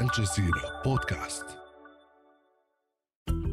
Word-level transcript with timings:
الجزيرة 0.00 0.82
بودكاست 0.84 1.44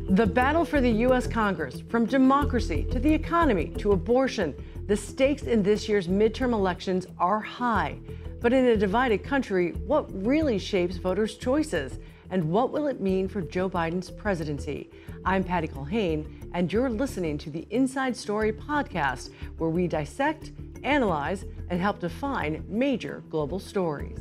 The 0.09 0.25
battle 0.25 0.65
for 0.65 0.79
the 0.81 0.95
U.S. 1.07 1.27
Congress, 1.27 1.81
from 1.89 2.05
democracy 2.05 2.87
to 2.91 2.99
the 2.99 3.13
economy 3.13 3.67
to 3.77 3.91
abortion, 3.91 4.55
the 4.87 4.95
stakes 4.95 5.43
in 5.43 5.61
this 5.61 5.89
year's 5.89 6.07
midterm 6.07 6.53
elections 6.53 7.05
are 7.19 7.41
high. 7.41 7.99
But 8.41 8.53
in 8.53 8.65
a 8.65 8.77
divided 8.77 9.23
country, 9.23 9.73
what 9.85 10.05
really 10.25 10.59
shapes 10.59 10.95
voters' 10.97 11.35
choices? 11.35 11.99
And 12.29 12.49
what 12.49 12.71
will 12.71 12.87
it 12.87 13.01
mean 13.01 13.27
for 13.27 13.41
Joe 13.41 13.69
Biden's 13.69 14.09
presidency? 14.09 14.89
I'm 15.25 15.43
Patty 15.43 15.67
Culhane, 15.67 16.25
and 16.53 16.71
you're 16.71 16.89
listening 16.89 17.37
to 17.39 17.49
the 17.49 17.67
Inside 17.69 18.15
Story 18.15 18.53
podcast, 18.53 19.31
where 19.57 19.69
we 19.69 19.87
dissect, 19.87 20.51
analyze, 20.83 21.45
and 21.69 21.81
help 21.81 21.99
define 21.99 22.63
major 22.67 23.23
global 23.29 23.59
stories. 23.59 24.19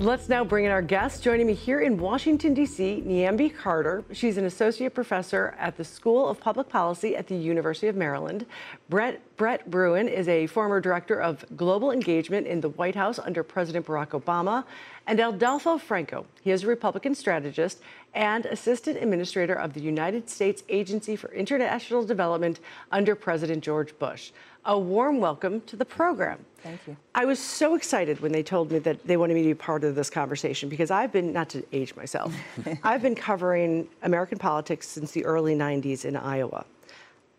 Let's 0.00 0.28
now 0.28 0.44
bring 0.44 0.64
in 0.64 0.70
our 0.70 0.80
guest. 0.80 1.24
Joining 1.24 1.48
me 1.48 1.54
here 1.54 1.80
in 1.80 1.98
Washington, 1.98 2.54
D.C., 2.54 3.02
Niambi 3.04 3.52
Carter. 3.52 4.04
She's 4.12 4.36
an 4.36 4.44
associate 4.44 4.94
professor 4.94 5.56
at 5.58 5.76
the 5.76 5.82
School 5.82 6.28
of 6.28 6.38
Public 6.38 6.68
Policy 6.68 7.16
at 7.16 7.26
the 7.26 7.34
University 7.34 7.88
of 7.88 7.96
Maryland. 7.96 8.46
Brett, 8.88 9.20
Brett 9.36 9.68
Bruen 9.68 10.06
is 10.06 10.28
a 10.28 10.46
former 10.46 10.80
director 10.80 11.20
of 11.20 11.44
global 11.56 11.90
engagement 11.90 12.46
in 12.46 12.60
the 12.60 12.68
White 12.68 12.94
House 12.94 13.18
under 13.18 13.42
President 13.42 13.86
Barack 13.86 14.10
Obama. 14.10 14.62
And 15.08 15.18
Adolfo 15.18 15.78
Franco, 15.78 16.26
he 16.42 16.52
is 16.52 16.62
a 16.62 16.68
Republican 16.68 17.16
strategist 17.16 17.80
and 18.14 18.46
assistant 18.46 18.98
administrator 18.98 19.54
of 19.54 19.72
the 19.72 19.80
United 19.80 20.30
States 20.30 20.62
Agency 20.68 21.16
for 21.16 21.32
International 21.32 22.04
Development 22.04 22.60
under 22.92 23.16
President 23.16 23.64
George 23.64 23.98
Bush 23.98 24.30
a 24.68 24.78
warm 24.78 25.18
welcome 25.18 25.62
to 25.62 25.76
the 25.76 25.84
program. 25.84 26.44
Thank 26.62 26.86
you. 26.86 26.96
I 27.14 27.24
was 27.24 27.38
so 27.38 27.74
excited 27.74 28.20
when 28.20 28.32
they 28.32 28.42
told 28.42 28.70
me 28.70 28.78
that 28.80 29.04
they 29.06 29.16
wanted 29.16 29.32
me 29.34 29.42
to 29.44 29.48
be 29.48 29.54
part 29.54 29.82
of 29.82 29.94
this 29.94 30.10
conversation 30.10 30.68
because 30.68 30.90
I've 30.90 31.10
been, 31.10 31.32
not 31.32 31.48
to 31.50 31.64
age 31.72 31.96
myself, 31.96 32.34
I've 32.84 33.00
been 33.00 33.14
covering 33.14 33.88
American 34.02 34.36
politics 34.36 34.86
since 34.86 35.10
the 35.12 35.24
early 35.24 35.54
90s 35.54 36.04
in 36.04 36.16
Iowa. 36.16 36.66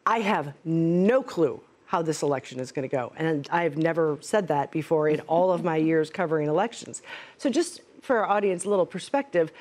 I 0.08 0.22
have 0.22 0.54
no 0.66 1.22
clue 1.22 1.62
how 1.86 2.02
this 2.02 2.24
election 2.24 2.60
is 2.60 2.72
going 2.72 2.90
to 2.90 2.96
go. 2.96 3.14
And 3.16 3.48
I've 3.52 3.78
never 3.78 4.18
said 4.22 4.48
that 4.48 4.72
before 4.72 5.08
in 5.08 5.20
all 5.22 5.52
of 5.52 5.64
my 5.64 5.76
years 5.90 6.10
covering 6.10 6.48
elections. 6.48 7.04
So, 7.38 7.50
just 7.52 7.82
for 8.02 8.18
our 8.18 8.26
audience, 8.26 8.66
a 8.66 8.70
little 8.70 8.86
perspective 8.88 9.52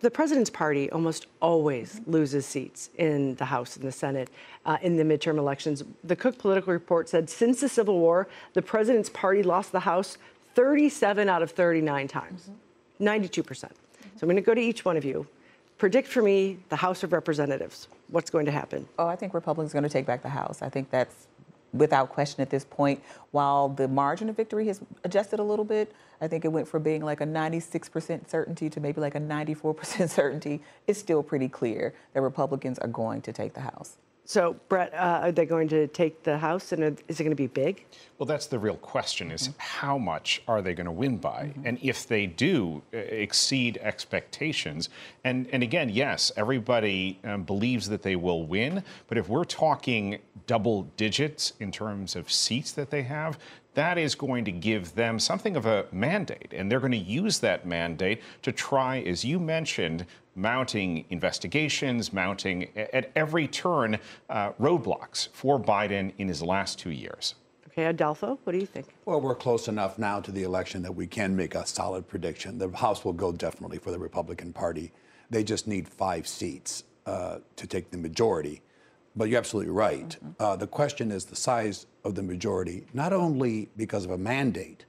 the 0.00 0.10
president's 0.10 0.48
party 0.48 0.90
almost 0.90 1.26
always 1.40 2.00
loses 2.06 2.46
seats 2.46 2.90
in 2.96 3.34
the 3.34 3.44
House 3.44 3.76
and 3.76 3.84
the 3.84 3.92
Senate 3.92 4.30
uh, 4.64 4.78
in 4.80 4.96
the 4.96 5.04
midterm 5.04 5.36
elections. 5.36 5.84
The 6.02 6.16
Cook 6.16 6.38
Political 6.38 6.72
Report 6.72 7.08
said 7.08 7.28
since 7.28 7.60
the 7.60 7.68
Civil 7.68 7.98
War, 7.98 8.26
the 8.54 8.62
president's 8.62 9.10
party 9.10 9.42
lost 9.42 9.72
the 9.72 9.80
House 9.80 10.16
37 10.54 11.28
out 11.28 11.42
of 11.42 11.50
39 11.50 12.08
times, 12.08 12.48
mm-hmm. 13.00 13.06
92%. 13.06 13.46
percent 13.46 13.76
So 14.00 14.22
I'm 14.22 14.28
going 14.28 14.36
to 14.36 14.42
go 14.42 14.54
to 14.54 14.60
each 14.60 14.84
one 14.84 14.96
of 14.96 15.04
you. 15.04 15.26
Predict 15.76 16.08
for 16.08 16.22
me 16.22 16.58
the 16.70 16.76
House 16.76 17.02
of 17.02 17.12
Representatives. 17.12 17.88
What's 18.08 18.30
going 18.30 18.46
to 18.46 18.52
happen? 18.52 18.88
Oh, 18.98 19.06
I 19.06 19.16
think 19.16 19.34
Republicans 19.34 19.72
are 19.72 19.78
going 19.78 19.84
to 19.84 19.90
take 19.90 20.06
back 20.06 20.22
the 20.22 20.30
House. 20.30 20.62
I 20.62 20.70
think 20.70 20.90
that's 20.90 21.26
without 21.72 22.10
question 22.10 22.40
at 22.42 22.50
this 22.50 22.64
point. 22.64 23.02
While 23.30 23.68
the 23.68 23.88
margin 23.88 24.28
of 24.28 24.36
victory 24.36 24.66
has 24.68 24.80
adjusted 25.04 25.40
a 25.40 25.42
little 25.42 25.64
bit, 25.64 25.94
I 26.20 26.28
think 26.28 26.44
it 26.44 26.48
went 26.48 26.68
from 26.68 26.82
being 26.82 27.02
like 27.02 27.20
a 27.20 27.26
96% 27.26 28.28
certainty 28.28 28.70
to 28.70 28.80
maybe 28.80 29.00
like 29.00 29.14
a 29.14 29.20
94% 29.20 30.08
certainty. 30.10 30.62
It's 30.86 30.98
still 30.98 31.22
pretty 31.22 31.48
clear 31.48 31.94
that 32.14 32.20
Republicans 32.22 32.78
are 32.78 32.88
going 32.88 33.22
to 33.22 33.32
take 33.32 33.54
the 33.54 33.60
House. 33.60 33.96
So, 34.28 34.56
Brett, 34.68 34.92
uh, 34.92 35.20
are 35.22 35.32
they 35.32 35.46
going 35.46 35.68
to 35.68 35.86
take 35.86 36.24
the 36.24 36.36
House, 36.36 36.72
and 36.72 37.00
is 37.06 37.20
it 37.20 37.22
going 37.22 37.30
to 37.30 37.36
be 37.36 37.46
big? 37.46 37.86
Well, 38.18 38.26
that's 38.26 38.46
the 38.46 38.58
real 38.58 38.76
question: 38.76 39.30
is 39.30 39.42
mm-hmm. 39.42 39.52
how 39.58 39.98
much 39.98 40.42
are 40.48 40.60
they 40.60 40.74
going 40.74 40.86
to 40.86 40.92
win 40.92 41.18
by, 41.18 41.44
mm-hmm. 41.44 41.64
and 41.64 41.78
if 41.80 42.08
they 42.08 42.26
do 42.26 42.82
uh, 42.92 42.96
exceed 42.96 43.78
expectations, 43.80 44.88
and 45.22 45.46
and 45.52 45.62
again, 45.62 45.88
yes, 45.90 46.32
everybody 46.36 47.20
um, 47.22 47.44
believes 47.44 47.88
that 47.88 48.02
they 48.02 48.16
will 48.16 48.44
win, 48.44 48.82
but 49.06 49.16
if 49.16 49.28
we're 49.28 49.44
talking 49.44 50.18
double 50.48 50.82
digits 50.96 51.52
in 51.60 51.70
terms 51.70 52.16
of 52.16 52.30
seats 52.30 52.72
that 52.72 52.90
they 52.90 53.02
have, 53.02 53.38
that 53.76 53.98
is 53.98 54.14
going 54.14 54.42
to 54.46 54.52
give 54.52 54.94
them 54.94 55.18
something 55.18 55.54
of 55.54 55.66
a 55.66 55.84
mandate. 55.92 56.52
And 56.52 56.72
they're 56.72 56.80
going 56.80 56.92
to 56.92 56.98
use 56.98 57.38
that 57.40 57.66
mandate 57.66 58.22
to 58.40 58.50
try, 58.50 59.00
as 59.00 59.22
you 59.22 59.38
mentioned, 59.38 60.06
mounting 60.34 61.04
investigations, 61.10 62.10
mounting 62.10 62.68
at 62.74 63.12
every 63.14 63.46
turn 63.46 63.98
uh, 64.30 64.52
roadblocks 64.52 65.28
for 65.32 65.60
Biden 65.60 66.12
in 66.16 66.26
his 66.26 66.42
last 66.42 66.78
two 66.78 66.90
years. 66.90 67.34
Okay, 67.68 67.84
Adolfo, 67.84 68.38
what 68.44 68.54
do 68.54 68.58
you 68.58 68.66
think? 68.66 68.86
Well, 69.04 69.20
we're 69.20 69.34
close 69.34 69.68
enough 69.68 69.98
now 69.98 70.20
to 70.20 70.32
the 70.32 70.44
election 70.44 70.80
that 70.82 70.92
we 70.92 71.06
can 71.06 71.36
make 71.36 71.54
a 71.54 71.66
solid 71.66 72.08
prediction. 72.08 72.56
The 72.56 72.70
House 72.70 73.04
will 73.04 73.12
go 73.12 73.30
definitely 73.30 73.76
for 73.76 73.90
the 73.90 73.98
Republican 73.98 74.54
Party. 74.54 74.90
They 75.28 75.44
just 75.44 75.66
need 75.66 75.86
five 75.86 76.26
seats 76.26 76.84
uh, 77.04 77.40
to 77.56 77.66
take 77.66 77.90
the 77.90 77.98
majority. 77.98 78.62
But 79.16 79.28
you're 79.28 79.38
absolutely 79.38 79.72
right. 79.72 80.08
Mm-hmm. 80.08 80.30
Uh, 80.38 80.56
the 80.56 80.66
question 80.66 81.10
is 81.10 81.24
the 81.24 81.36
size 81.36 81.86
of 82.04 82.14
the 82.14 82.22
majority, 82.22 82.84
not 82.92 83.12
only 83.12 83.70
because 83.76 84.04
of 84.04 84.10
a 84.10 84.18
mandate, 84.18 84.84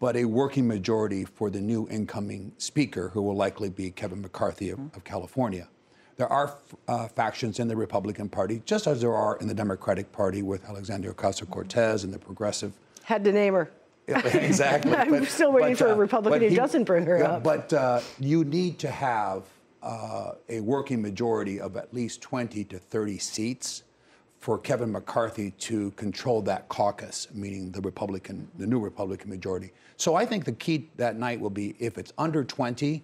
but 0.00 0.16
a 0.16 0.24
working 0.24 0.66
majority 0.66 1.24
for 1.24 1.50
the 1.50 1.60
new 1.60 1.88
incoming 1.88 2.52
speaker, 2.58 3.08
who 3.08 3.22
will 3.22 3.36
likely 3.36 3.70
be 3.70 3.90
Kevin 3.90 4.20
McCarthy 4.20 4.70
of, 4.70 4.78
mm-hmm. 4.78 4.96
of 4.96 5.04
California. 5.04 5.68
There 6.16 6.28
are 6.28 6.56
uh, 6.86 7.08
factions 7.08 7.58
in 7.58 7.66
the 7.66 7.76
Republican 7.76 8.28
Party, 8.28 8.62
just 8.64 8.86
as 8.86 9.00
there 9.00 9.14
are 9.14 9.36
in 9.38 9.48
the 9.48 9.54
Democratic 9.54 10.12
Party 10.12 10.42
with 10.42 10.64
Alexandria 10.64 11.12
Ocasio 11.12 11.50
Cortez 11.50 12.04
and 12.04 12.14
the 12.14 12.18
progressive. 12.18 12.72
Had 13.02 13.24
to 13.24 13.32
name 13.32 13.54
her. 13.54 13.70
exactly. 14.06 14.94
I'm 14.96 15.10
but, 15.10 15.24
still 15.26 15.50
waiting 15.50 15.72
but, 15.72 15.78
for 15.78 15.86
a 15.88 15.92
uh, 15.92 15.96
Republican 15.96 16.40
who 16.40 16.48
he, 16.48 16.54
doesn't 16.54 16.84
bring 16.84 17.04
her 17.06 17.18
yeah, 17.18 17.32
up. 17.32 17.42
But 17.42 17.72
uh, 17.72 18.00
you 18.20 18.44
need 18.44 18.78
to 18.80 18.90
have 18.90 19.42
uh, 19.84 20.32
a 20.48 20.60
working 20.60 21.00
majority 21.00 21.60
of 21.60 21.76
at 21.76 21.92
least 21.92 22.22
20 22.22 22.64
to 22.64 22.78
30 22.78 23.18
seats 23.18 23.82
for 24.38 24.58
Kevin 24.58 24.90
McCarthy 24.90 25.52
to 25.52 25.90
control 25.92 26.42
that 26.42 26.68
caucus, 26.68 27.28
meaning 27.32 27.70
the 27.70 27.80
Republican, 27.82 28.48
the 28.58 28.66
new 28.66 28.78
Republican 28.78 29.30
majority. 29.30 29.72
So 29.96 30.14
I 30.14 30.26
think 30.26 30.44
the 30.44 30.52
key 30.52 30.90
that 30.96 31.16
night 31.16 31.38
will 31.38 31.50
be 31.50 31.76
if 31.78 31.98
it's 31.98 32.12
under 32.18 32.44
20, 32.44 33.02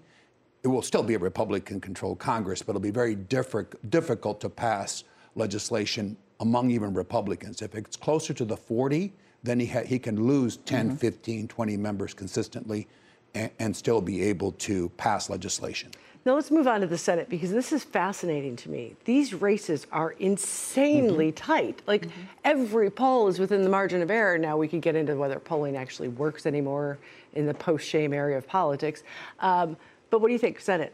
it 0.63 0.69
will 0.69 0.83
still 0.83 1.03
be 1.03 1.15
a 1.15 1.19
Republican-controlled 1.19 2.19
Congress, 2.19 2.63
but 2.63 2.71
it'll 2.71 2.81
be 2.81 2.91
very 2.91 3.15
difficult 3.15 4.41
to 4.41 4.49
pass 4.49 5.05
legislation 5.35 6.17
among 6.41 6.71
even 6.71 6.93
Republicans. 6.93 7.63
If 7.63 7.75
it's 7.75 7.97
closer 7.97 8.35
to 8.35 8.45
the 8.45 8.57
40, 8.57 9.13
then 9.43 9.61
he, 9.61 9.67
ha- 9.67 9.85
he 9.85 9.99
can 9.99 10.27
lose 10.27 10.59
10, 10.59 10.89
mm-hmm. 10.89 10.97
15, 10.97 11.49
20 11.49 11.77
members 11.77 12.13
consistently 12.13 12.87
and, 13.35 13.51
and 13.59 13.77
still 13.77 14.01
be 14.01 14.23
able 14.23 14.53
to 14.53 14.89
pass 14.91 15.31
legislation. 15.31 15.91
Now 16.27 16.35
let's 16.35 16.51
move 16.51 16.67
on 16.67 16.83
to 16.83 16.87
the 16.87 16.99
Senate 16.99 17.31
because 17.31 17.51
this 17.51 17.73
is 17.73 17.83
fascinating 17.83 18.55
to 18.57 18.71
me. 18.71 18.95
These 19.05 19.33
races 19.33 19.87
are 19.91 20.11
insanely 20.13 21.33
mm-hmm. 21.33 21.53
tight. 21.53 21.83
Like 21.87 22.03
mm-hmm. 22.03 22.21
every 22.45 22.91
poll 22.91 23.29
is 23.29 23.39
within 23.39 23.63
the 23.63 23.71
margin 23.71 24.03
of 24.03 24.11
error. 24.11 24.37
Now 24.37 24.59
we 24.59 24.69
could 24.69 24.83
get 24.83 24.97
into 24.97 25.17
whether 25.17 25.39
polling 25.39 25.77
actually 25.77 26.09
works 26.09 26.45
anymore 26.45 26.99
in 27.33 27.47
the 27.47 27.55
post-shame 27.55 28.13
area 28.13 28.37
of 28.37 28.47
politics. 28.47 29.03
Um, 29.39 29.79
but 30.11 30.21
what 30.21 30.29
do 30.29 30.35
you 30.35 30.39
think, 30.39 30.61
Senate? 30.61 30.93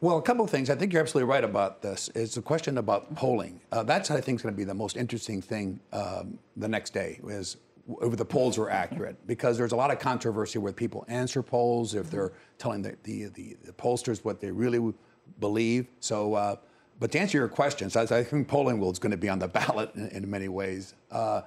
Well, 0.00 0.18
a 0.18 0.22
couple 0.22 0.44
of 0.44 0.50
things. 0.50 0.70
I 0.70 0.76
think 0.76 0.92
you're 0.92 1.02
absolutely 1.02 1.30
right 1.30 1.44
about 1.44 1.82
this. 1.82 2.08
Is 2.14 2.34
the 2.34 2.42
question 2.42 2.78
about 2.78 3.14
polling. 3.14 3.60
Uh, 3.70 3.82
that's 3.82 4.10
I 4.10 4.20
think 4.20 4.38
is 4.38 4.42
going 4.42 4.54
to 4.54 4.56
be 4.56 4.64
the 4.64 4.74
most 4.74 4.96
interesting 4.96 5.42
thing 5.42 5.80
um, 5.92 6.38
the 6.56 6.68
next 6.68 6.94
day. 6.94 7.20
Is 7.26 7.56
the 7.86 8.24
polls 8.24 8.56
were 8.56 8.70
accurate 8.70 9.26
because 9.26 9.58
there's 9.58 9.72
a 9.72 9.76
lot 9.76 9.90
of 9.90 9.98
controversy 9.98 10.58
where 10.58 10.72
people 10.72 11.04
answer 11.08 11.42
polls 11.42 11.94
if 11.94 12.10
they're 12.10 12.32
telling 12.58 12.82
the, 12.82 12.96
the, 13.02 13.26
the, 13.26 13.56
the 13.64 13.72
pollsters 13.72 14.24
what 14.24 14.40
they 14.40 14.50
really 14.50 14.94
believe. 15.40 15.86
So, 16.00 16.34
uh, 16.34 16.56
but 16.98 17.12
to 17.12 17.18
answer 17.18 17.38
your 17.38 17.48
questions, 17.48 17.96
I 17.96 18.22
think 18.22 18.48
polling 18.48 18.78
will 18.78 18.90
is 18.90 18.98
going 18.98 19.10
to 19.10 19.18
be 19.18 19.28
on 19.28 19.38
the 19.38 19.48
ballot 19.60 19.94
in, 19.94 20.08
in 20.08 20.30
many 20.30 20.48
ways. 20.48 20.94
Uh, 21.10 21.42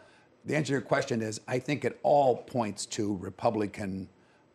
the 0.46 0.56
answer 0.56 0.68
to 0.68 0.72
your 0.74 0.82
question 0.82 1.22
is 1.22 1.42
I 1.48 1.60
think 1.60 1.84
it 1.86 2.00
all 2.04 2.38
points 2.38 2.86
to 2.88 3.16
Republican 3.18 4.08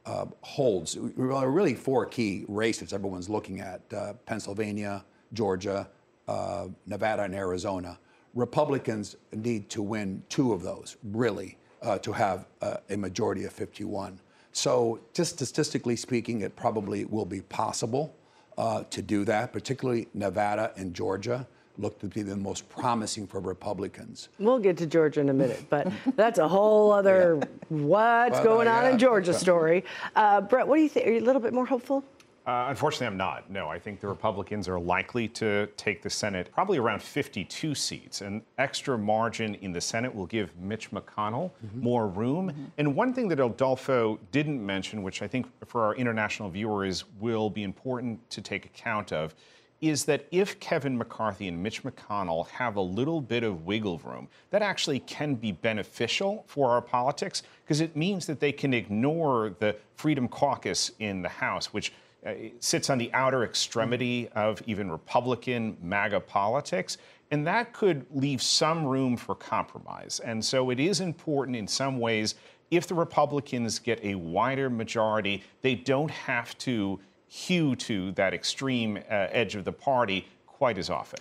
uh, 0.06 0.26
holds. 0.40 0.96
There 1.00 1.32
are 1.32 1.50
really 1.50 1.75
four 1.75 2.06
key 2.06 2.44
races 2.49 2.93
everyone's 2.93 3.28
looking 3.28 3.61
at 3.61 3.81
uh, 3.93 4.14
Pennsylvania, 4.26 5.05
Georgia, 5.32 5.88
uh, 6.28 6.69
Nevada, 6.87 7.25
and 7.25 7.35
Arizona. 7.35 7.99
Republicans 8.35 9.17
need 9.32 9.69
to 9.70 9.82
win 9.82 10.23
two 10.28 10.52
of 10.52 10.62
those, 10.62 10.96
really 11.02 11.58
uh, 11.82 11.99
to 11.99 12.12
have 12.12 12.46
uh, 12.61 12.76
a 12.90 12.96
majority 12.96 13.44
of 13.44 13.52
51. 13.52 14.19
So, 14.52 15.00
just 15.14 15.34
statistically 15.37 15.96
speaking, 15.96 16.43
it 16.43 16.55
probably 16.56 17.05
will 17.05 17.25
be 17.25 17.40
possible 17.40 18.14
uh, 18.58 18.84
to 18.90 19.02
do 19.02 19.25
that, 19.25 19.52
particularly 19.52 20.08
Nevada 20.14 20.73
and 20.76 20.94
Georgia 20.94 21.46
look 21.79 21.99
to 21.99 22.06
be 22.06 22.23
the 22.23 22.37
most 22.37 22.69
promising 22.69 23.26
for 23.26 23.40
Republicans. 23.40 24.29
We'll 24.38 24.58
get 24.58 24.76
to 24.79 24.87
Georgia 24.87 25.20
in 25.20 25.29
a 25.29 25.34
minute, 25.34 25.64
but 25.70 25.90
that's 26.17 26.38
a 26.38 26.46
whole 26.46 26.93
other 26.93 27.38
yeah. 27.40 27.46
what's 27.69 28.35
well, 28.35 28.44
going 28.44 28.69
on 28.69 28.87
in 28.87 28.99
Georgia 28.99 29.35
story. 29.46 29.85
Uh, 30.14 30.40
Brett, 30.40 30.67
what 30.67 30.76
do 30.76 30.82
you 30.82 30.88
think? 30.88 31.06
Are 31.06 31.11
you 31.11 31.20
a 31.20 31.25
little 31.25 31.40
bit 31.40 31.52
more 31.52 31.67
hopeful? 31.67 32.05
Uh, 32.44 32.66
unfortunately, 32.68 33.06
I'm 33.06 33.16
not. 33.16 33.50
No, 33.50 33.68
I 33.68 33.78
think 33.78 34.00
the 34.00 34.08
Republicans 34.08 34.66
are 34.66 34.80
likely 34.80 35.28
to 35.28 35.68
take 35.76 36.02
the 36.02 36.10
Senate 36.10 36.50
probably 36.52 36.78
around 36.78 37.00
52 37.00 37.74
seats. 37.74 38.20
An 38.20 38.42
extra 38.58 38.98
margin 38.98 39.54
in 39.56 39.72
the 39.72 39.80
Senate 39.80 40.12
will 40.12 40.26
give 40.26 40.56
Mitch 40.58 40.90
McConnell 40.90 41.52
more 41.74 42.08
room. 42.08 42.72
And 42.78 42.96
one 42.96 43.14
thing 43.14 43.28
that 43.28 43.38
Adolfo 43.38 44.18
didn't 44.32 44.64
mention, 44.64 45.04
which 45.04 45.22
I 45.22 45.28
think 45.28 45.46
for 45.66 45.82
our 45.84 45.94
international 45.94 46.50
viewers 46.50 47.04
will 47.20 47.48
be 47.48 47.62
important 47.62 48.28
to 48.30 48.40
take 48.40 48.64
account 48.64 49.12
of, 49.12 49.36
is 49.80 50.04
that 50.04 50.26
if 50.30 50.58
Kevin 50.60 50.96
McCarthy 50.96 51.48
and 51.48 51.60
Mitch 51.60 51.82
McConnell 51.82 52.46
have 52.48 52.76
a 52.76 52.80
little 52.80 53.20
bit 53.20 53.42
of 53.42 53.66
wiggle 53.66 53.98
room, 53.98 54.28
that 54.50 54.62
actually 54.62 55.00
can 55.00 55.34
be 55.34 55.52
beneficial 55.52 56.44
for 56.46 56.70
our 56.70 56.80
politics 56.80 57.42
because 57.64 57.80
it 57.80 57.96
means 57.96 58.26
that 58.26 58.38
they 58.38 58.52
can 58.52 58.72
ignore 58.72 59.54
the 59.58 59.74
Freedom 59.96 60.28
Caucus 60.28 60.92
in 61.00 61.22
the 61.22 61.28
House, 61.28 61.72
which 61.72 61.92
uh, 62.26 62.34
sits 62.60 62.90
on 62.90 62.98
the 62.98 63.12
outer 63.12 63.44
extremity 63.44 64.28
of 64.34 64.62
even 64.66 64.90
Republican 64.90 65.76
MAGA 65.82 66.20
politics. 66.20 66.98
And 67.30 67.46
that 67.46 67.72
could 67.72 68.06
leave 68.12 68.42
some 68.42 68.84
room 68.84 69.16
for 69.16 69.34
compromise. 69.34 70.20
And 70.20 70.44
so 70.44 70.70
it 70.70 70.78
is 70.78 71.00
important 71.00 71.56
in 71.56 71.66
some 71.66 71.98
ways 71.98 72.34
if 72.70 72.86
the 72.86 72.94
Republicans 72.94 73.78
get 73.78 74.02
a 74.02 74.14
wider 74.14 74.70
majority, 74.70 75.42
they 75.60 75.74
don't 75.74 76.10
have 76.10 76.56
to 76.58 76.98
hew 77.28 77.76
to 77.76 78.12
that 78.12 78.34
extreme 78.34 78.96
uh, 78.96 79.28
edge 79.30 79.54
of 79.54 79.64
the 79.64 79.72
party 79.72 80.26
quite 80.46 80.78
as 80.78 80.90
often. 80.90 81.20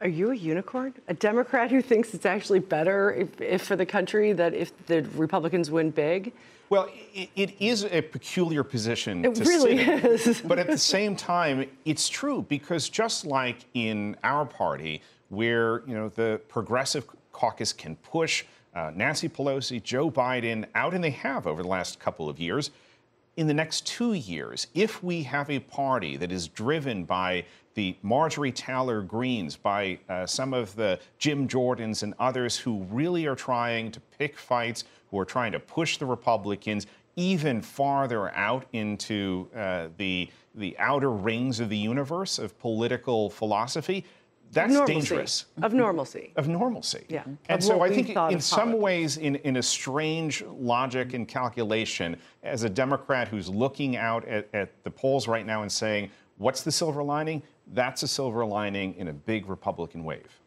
Are 0.00 0.08
you 0.08 0.30
a 0.32 0.34
unicorn? 0.34 0.94
A 1.08 1.14
Democrat 1.14 1.70
who 1.70 1.80
thinks 1.80 2.12
it's 2.12 2.26
actually 2.26 2.58
better 2.58 3.12
if, 3.12 3.40
if 3.40 3.62
for 3.62 3.76
the 3.76 3.86
country 3.86 4.32
that 4.32 4.52
if 4.52 4.86
the 4.86 5.02
Republicans 5.14 5.70
win 5.70 5.90
big? 5.90 6.32
Well, 6.70 6.88
it, 7.14 7.28
it 7.36 7.60
is 7.60 7.84
a 7.84 8.00
peculiar 8.00 8.64
position 8.64 9.24
It 9.24 9.34
to 9.34 9.44
really 9.44 9.78
is. 9.78 10.40
But 10.46 10.58
at 10.58 10.66
the 10.66 10.78
same 10.78 11.14
time, 11.14 11.66
it's 11.84 12.08
true 12.08 12.44
because 12.48 12.88
just 12.88 13.26
like 13.26 13.58
in 13.74 14.16
our 14.24 14.44
party, 14.44 15.02
where 15.28 15.82
you 15.86 15.94
know 15.94 16.08
the 16.08 16.40
progressive 16.48 17.06
caucus 17.32 17.72
can 17.72 17.96
push 17.96 18.44
uh, 18.74 18.90
Nancy 18.94 19.28
Pelosi, 19.28 19.82
Joe 19.82 20.10
Biden 20.10 20.64
out, 20.74 20.94
and 20.94 21.04
they 21.04 21.10
have 21.10 21.46
over 21.46 21.62
the 21.62 21.68
last 21.68 22.00
couple 22.00 22.28
of 22.28 22.40
years. 22.40 22.70
In 23.36 23.46
the 23.46 23.54
next 23.54 23.86
two 23.86 24.12
years, 24.12 24.66
if 24.74 25.02
we 25.02 25.22
have 25.22 25.48
a 25.48 25.58
party 25.58 26.18
that 26.18 26.30
is 26.30 26.48
driven 26.48 27.04
by 27.04 27.46
the 27.72 27.96
Marjorie 28.02 28.52
Taylor 28.52 29.00
Greenes, 29.00 29.56
by 29.56 29.98
uh, 30.10 30.26
some 30.26 30.52
of 30.52 30.76
the 30.76 31.00
Jim 31.18 31.48
Jordans 31.48 32.02
and 32.02 32.12
others 32.18 32.58
who 32.58 32.82
really 32.90 33.26
are 33.26 33.34
trying 33.34 33.90
to 33.92 34.00
pick 34.18 34.36
fights, 34.36 34.84
who 35.10 35.18
are 35.18 35.24
trying 35.24 35.52
to 35.52 35.60
push 35.60 35.96
the 35.96 36.04
Republicans 36.04 36.86
even 37.16 37.62
farther 37.62 38.28
out 38.34 38.66
into 38.72 39.48
uh, 39.56 39.88
the 39.96 40.28
the 40.54 40.76
outer 40.78 41.10
rings 41.10 41.60
of 41.60 41.70
the 41.70 41.76
universe 41.78 42.38
of 42.38 42.58
political 42.60 43.30
philosophy, 43.30 44.04
that's 44.52 44.72
normalcy. 44.72 44.92
dangerous 44.94 45.46
Of 45.62 45.72
normalcy. 45.74 46.32
of 46.36 46.48
normalcy. 46.48 47.04
Yeah. 47.08 47.24
And 47.48 47.58
Of 47.58 47.64
so 47.64 47.80
I 47.80 47.88
think 47.88 48.10
in 48.10 48.16
of 48.16 48.42
some 48.42 48.58
politics. 48.72 48.82
ways, 48.82 49.16
in, 49.16 49.36
in 49.36 49.56
a 49.56 49.62
strange 49.62 50.42
logic 50.44 51.14
and 51.14 51.26
calculation, 51.26 52.16
as 52.42 52.62
a 52.64 52.68
Democrat 52.68 53.28
who's 53.28 53.48
looking 53.48 53.96
out 53.96 54.26
at, 54.28 54.48
at 54.52 54.70
the 54.84 54.90
polls 54.90 55.26
right 55.26 55.46
now 55.46 55.62
and 55.62 55.72
saying, 55.72 56.10
what's 56.36 56.62
the 56.62 56.72
silver 56.72 57.02
lining? 57.02 57.42
That's 57.72 58.02
a 58.02 58.08
silver 58.08 58.44
lining 58.44 58.94
in 58.96 59.08
a 59.08 59.12
big 59.12 59.48
Republican 59.48 60.04
wave. 60.04 60.38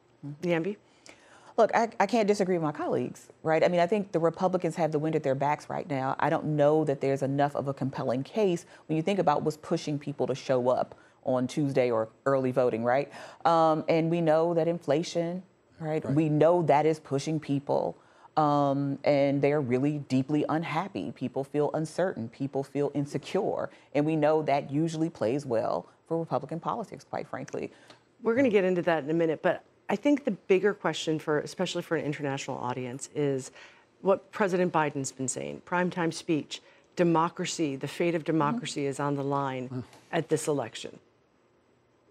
Niambi? 0.44 0.78
Look, 1.58 1.74
I, 1.74 1.90
I 2.02 2.06
can't 2.06 2.28
disagree 2.28 2.56
with 2.56 2.64
my 2.64 2.74
colleagues, 2.74 3.30
right? 3.42 3.64
I 3.64 3.70
mean, 3.70 3.80
I 3.80 3.88
think 3.88 4.12
the 4.12 4.20
Republicans 4.20 4.76
have 4.76 4.92
the 4.92 5.00
wind 5.00 5.16
at 5.16 5.24
their 5.24 5.36
backs 5.36 5.70
right 5.70 5.90
now. 5.90 6.16
I 6.20 6.30
don't 6.30 6.46
know 6.48 6.84
that 6.84 7.00
there's 7.00 7.22
enough 7.24 7.56
of 7.56 7.70
a 7.70 7.74
compelling 7.74 8.24
case 8.24 8.66
when 8.88 8.98
you 8.98 9.02
think 9.02 9.20
about 9.20 9.42
what's 9.44 9.56
pushing 9.58 9.98
people 9.98 10.28
to 10.28 10.36
show 10.36 10.68
up 10.68 10.96
on 11.26 11.48
Tuesday 11.48 11.92
or 11.92 12.10
early 12.26 12.52
voting, 12.52 12.84
right? 12.84 13.12
Um, 13.44 13.84
and 13.90 14.10
we 14.10 14.22
know 14.22 14.54
that 14.54 14.68
inflation, 14.68 15.44
right? 15.80 16.06
We 16.12 16.30
know 16.30 16.62
that 16.64 16.86
is 16.86 17.00
pushing 17.00 17.40
people. 17.40 17.98
Um, 18.38 19.00
and 19.06 19.42
they're 19.42 19.62
really 19.62 20.00
deeply 20.00 20.44
unhappy. 20.50 21.12
People 21.14 21.44
feel 21.44 21.72
uncertain. 21.74 22.28
People 22.30 22.64
feel 22.64 22.92
insecure. 22.94 23.70
And 23.94 24.06
we 24.06 24.16
know 24.16 24.42
that 24.44 24.70
usually 24.70 25.10
plays 25.10 25.46
well 25.46 25.88
for 26.08 26.20
Republican 26.20 26.60
politics, 26.60 27.06
quite 27.10 27.28
frankly. 27.28 27.72
We're 28.22 28.36
going 28.36 28.46
to 28.46 28.52
get 28.52 28.66
into 28.66 28.82
that 28.84 29.04
in 29.04 29.10
a 29.10 29.14
minute, 29.14 29.42
but 29.42 29.64
I 29.90 29.96
think 29.96 30.26
the 30.26 30.32
bigger 30.32 30.74
question 30.74 31.20
for, 31.20 31.40
especially 31.40 31.82
for 31.82 31.96
an 31.96 32.04
international 32.04 32.58
audience, 32.58 33.10
is 33.16 33.52
what 34.02 34.32
President 34.32 34.74
Biden's 34.74 35.12
been 35.12 35.28
saying. 35.28 35.62
Primetime 35.66 36.14
speech, 36.14 36.62
democracy, 36.96 37.76
the 37.76 37.88
fate 37.88 38.16
of 38.16 38.24
democracy 38.24 38.86
is 38.86 39.00
on 39.00 39.16
the 39.16 39.24
line 39.24 39.84
at 40.12 40.30
this 40.30 40.48
election. 40.48 41.00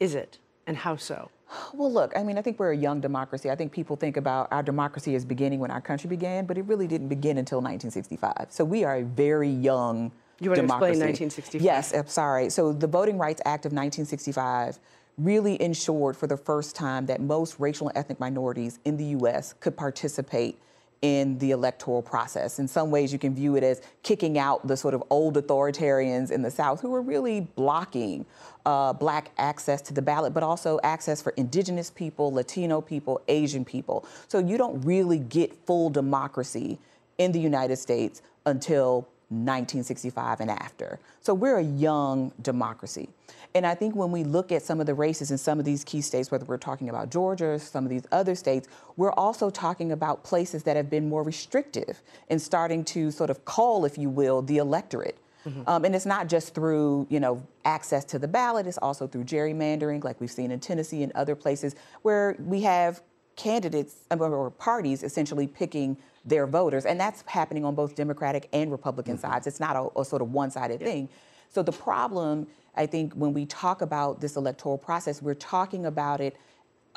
Is 0.04 0.14
it? 0.14 0.38
And 0.66 0.76
how 0.76 0.96
so? 0.96 1.30
Well, 1.72 1.90
look, 1.90 2.12
I 2.14 2.22
mean, 2.22 2.36
I 2.36 2.42
think 2.42 2.58
we're 2.58 2.72
a 2.72 2.76
young 2.76 3.00
democracy. 3.00 3.50
I 3.50 3.54
think 3.54 3.72
people 3.72 3.96
think 3.96 4.18
about 4.18 4.48
our 4.52 4.62
democracy 4.62 5.14
as 5.14 5.24
beginning 5.24 5.60
when 5.60 5.70
our 5.70 5.80
country 5.80 6.08
began, 6.08 6.44
but 6.44 6.58
it 6.58 6.66
really 6.66 6.86
didn't 6.86 7.08
begin 7.08 7.38
until 7.38 7.58
1965. 7.58 8.48
So 8.50 8.66
we 8.66 8.84
are 8.84 8.96
a 8.96 9.02
very 9.02 9.48
young 9.48 10.12
You 10.40 10.50
want 10.50 10.58
to 10.58 10.64
explain 10.64 10.98
1965? 11.00 11.62
Yes, 11.62 11.94
I'm 11.94 12.06
sorry. 12.06 12.50
So 12.50 12.72
the 12.72 12.86
Voting 12.86 13.16
Rights 13.16 13.40
Act 13.46 13.64
of 13.64 13.72
1965 13.72 14.78
really 15.16 15.60
ensured 15.62 16.18
for 16.18 16.26
the 16.26 16.36
first 16.36 16.76
time 16.76 17.06
that 17.06 17.22
most 17.22 17.58
racial 17.58 17.88
and 17.88 17.96
ethnic 17.96 18.20
minorities 18.20 18.80
in 18.84 18.98
the 18.98 19.04
U.S. 19.18 19.54
could 19.60 19.74
participate 19.74 20.58
in 21.04 21.36
the 21.36 21.50
electoral 21.50 22.00
process. 22.00 22.58
In 22.58 22.66
some 22.66 22.90
ways, 22.90 23.12
you 23.12 23.18
can 23.18 23.34
view 23.34 23.56
it 23.56 23.62
as 23.62 23.82
kicking 24.02 24.38
out 24.38 24.66
the 24.66 24.74
sort 24.74 24.94
of 24.94 25.04
old 25.10 25.34
authoritarians 25.34 26.30
in 26.30 26.40
the 26.40 26.50
South 26.50 26.80
who 26.80 26.88
were 26.88 27.02
really 27.02 27.40
blocking 27.40 28.24
uh, 28.64 28.90
black 28.94 29.30
access 29.36 29.82
to 29.82 29.92
the 29.92 30.00
ballot, 30.00 30.32
but 30.32 30.42
also 30.42 30.80
access 30.82 31.20
for 31.20 31.34
indigenous 31.36 31.90
people, 31.90 32.32
Latino 32.32 32.80
people, 32.80 33.20
Asian 33.28 33.66
people. 33.66 34.06
So 34.28 34.38
you 34.38 34.56
don't 34.56 34.80
really 34.80 35.18
get 35.18 35.54
full 35.66 35.90
democracy 35.90 36.78
in 37.18 37.32
the 37.32 37.40
United 37.40 37.76
States 37.76 38.22
until 38.46 39.06
1965 39.34 40.40
and 40.40 40.50
after. 40.50 40.98
So 41.20 41.34
we're 41.34 41.58
a 41.58 41.64
young 41.64 42.32
democracy. 42.42 43.08
And 43.54 43.64
I 43.66 43.74
think 43.74 43.94
when 43.94 44.10
we 44.10 44.24
look 44.24 44.50
at 44.50 44.62
some 44.62 44.80
of 44.80 44.86
the 44.86 44.94
races 44.94 45.30
in 45.30 45.38
some 45.38 45.58
of 45.60 45.64
these 45.64 45.84
key 45.84 46.00
states, 46.00 46.30
whether 46.30 46.44
we're 46.44 46.56
talking 46.56 46.88
about 46.88 47.10
Georgia 47.10 47.46
or 47.46 47.58
some 47.58 47.84
of 47.84 47.90
these 47.90 48.02
other 48.10 48.34
states, 48.34 48.68
we're 48.96 49.12
also 49.12 49.48
talking 49.48 49.92
about 49.92 50.24
places 50.24 50.64
that 50.64 50.76
have 50.76 50.90
been 50.90 51.08
more 51.08 51.22
restrictive 51.22 52.02
in 52.28 52.38
starting 52.38 52.84
to 52.86 53.12
sort 53.12 53.30
of 53.30 53.44
call, 53.44 53.84
if 53.84 53.96
you 53.96 54.10
will, 54.10 54.42
the 54.42 54.58
electorate. 54.58 55.18
Um, 55.66 55.84
and 55.84 55.94
it's 55.94 56.06
not 56.06 56.28
just 56.28 56.54
through, 56.54 57.06
you 57.10 57.20
know, 57.20 57.46
access 57.64 58.04
to 58.06 58.18
the 58.18 58.26
ballot, 58.26 58.66
it's 58.66 58.78
also 58.78 59.06
through 59.06 59.24
gerrymandering, 59.24 60.02
like 60.02 60.20
we've 60.20 60.30
seen 60.30 60.50
in 60.50 60.58
Tennessee 60.58 61.02
and 61.02 61.12
other 61.12 61.34
places 61.34 61.76
where 62.02 62.34
we 62.38 62.62
have 62.62 63.02
candidates 63.36 63.96
uh, 64.10 64.16
or 64.16 64.50
parties 64.50 65.02
essentially 65.02 65.46
picking 65.46 65.98
their 66.24 66.46
voters. 66.46 66.86
And 66.86 66.98
that's 66.98 67.22
happening 67.26 67.64
on 67.64 67.74
both 67.74 67.94
Democratic 67.94 68.48
and 68.52 68.70
Republican 68.70 69.18
sides. 69.18 69.46
It's 69.46 69.60
not 69.60 69.76
a, 69.76 70.00
a 70.00 70.04
sort 70.04 70.22
of 70.22 70.32
one 70.32 70.50
sided 70.50 70.80
thing. 70.80 71.08
So 71.50 71.62
the 71.62 71.72
problem, 71.72 72.46
I 72.74 72.86
think, 72.86 73.12
when 73.14 73.32
we 73.32 73.46
talk 73.46 73.82
about 73.82 74.20
this 74.20 74.36
electoral 74.36 74.78
process, 74.78 75.22
we're 75.22 75.34
talking 75.34 75.86
about 75.86 76.20
it 76.20 76.36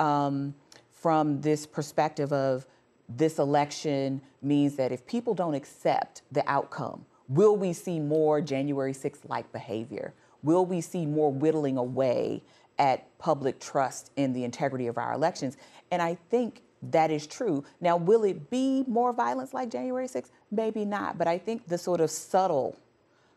um, 0.00 0.54
from 0.90 1.40
this 1.40 1.66
perspective 1.66 2.32
of 2.32 2.66
this 3.08 3.38
election 3.38 4.20
means 4.42 4.76
that 4.76 4.92
if 4.92 5.06
people 5.06 5.34
don't 5.34 5.54
accept 5.54 6.22
the 6.32 6.48
outcome, 6.50 7.06
will 7.28 7.56
we 7.56 7.72
see 7.72 8.00
more 8.00 8.40
January 8.40 8.92
6th 8.92 9.28
like 9.28 9.50
behavior? 9.52 10.12
Will 10.42 10.66
we 10.66 10.80
see 10.80 11.06
more 11.06 11.32
whittling 11.32 11.76
away 11.76 12.42
at 12.78 13.16
public 13.18 13.60
trust 13.60 14.10
in 14.16 14.32
the 14.32 14.44
integrity 14.44 14.86
of 14.86 14.98
our 14.98 15.12
elections? 15.12 15.56
And 15.90 16.02
I 16.02 16.16
think 16.30 16.62
that 16.82 17.10
is 17.10 17.26
true. 17.26 17.64
Now, 17.80 17.96
will 17.96 18.24
it 18.24 18.50
be 18.50 18.84
more 18.86 19.12
violence 19.12 19.52
like 19.52 19.70
January 19.70 20.06
6th? 20.06 20.30
Maybe 20.50 20.84
not. 20.84 21.18
But 21.18 21.26
I 21.26 21.38
think 21.38 21.66
the 21.66 21.78
sort 21.78 22.00
of 22.00 22.10
subtle 22.10 22.76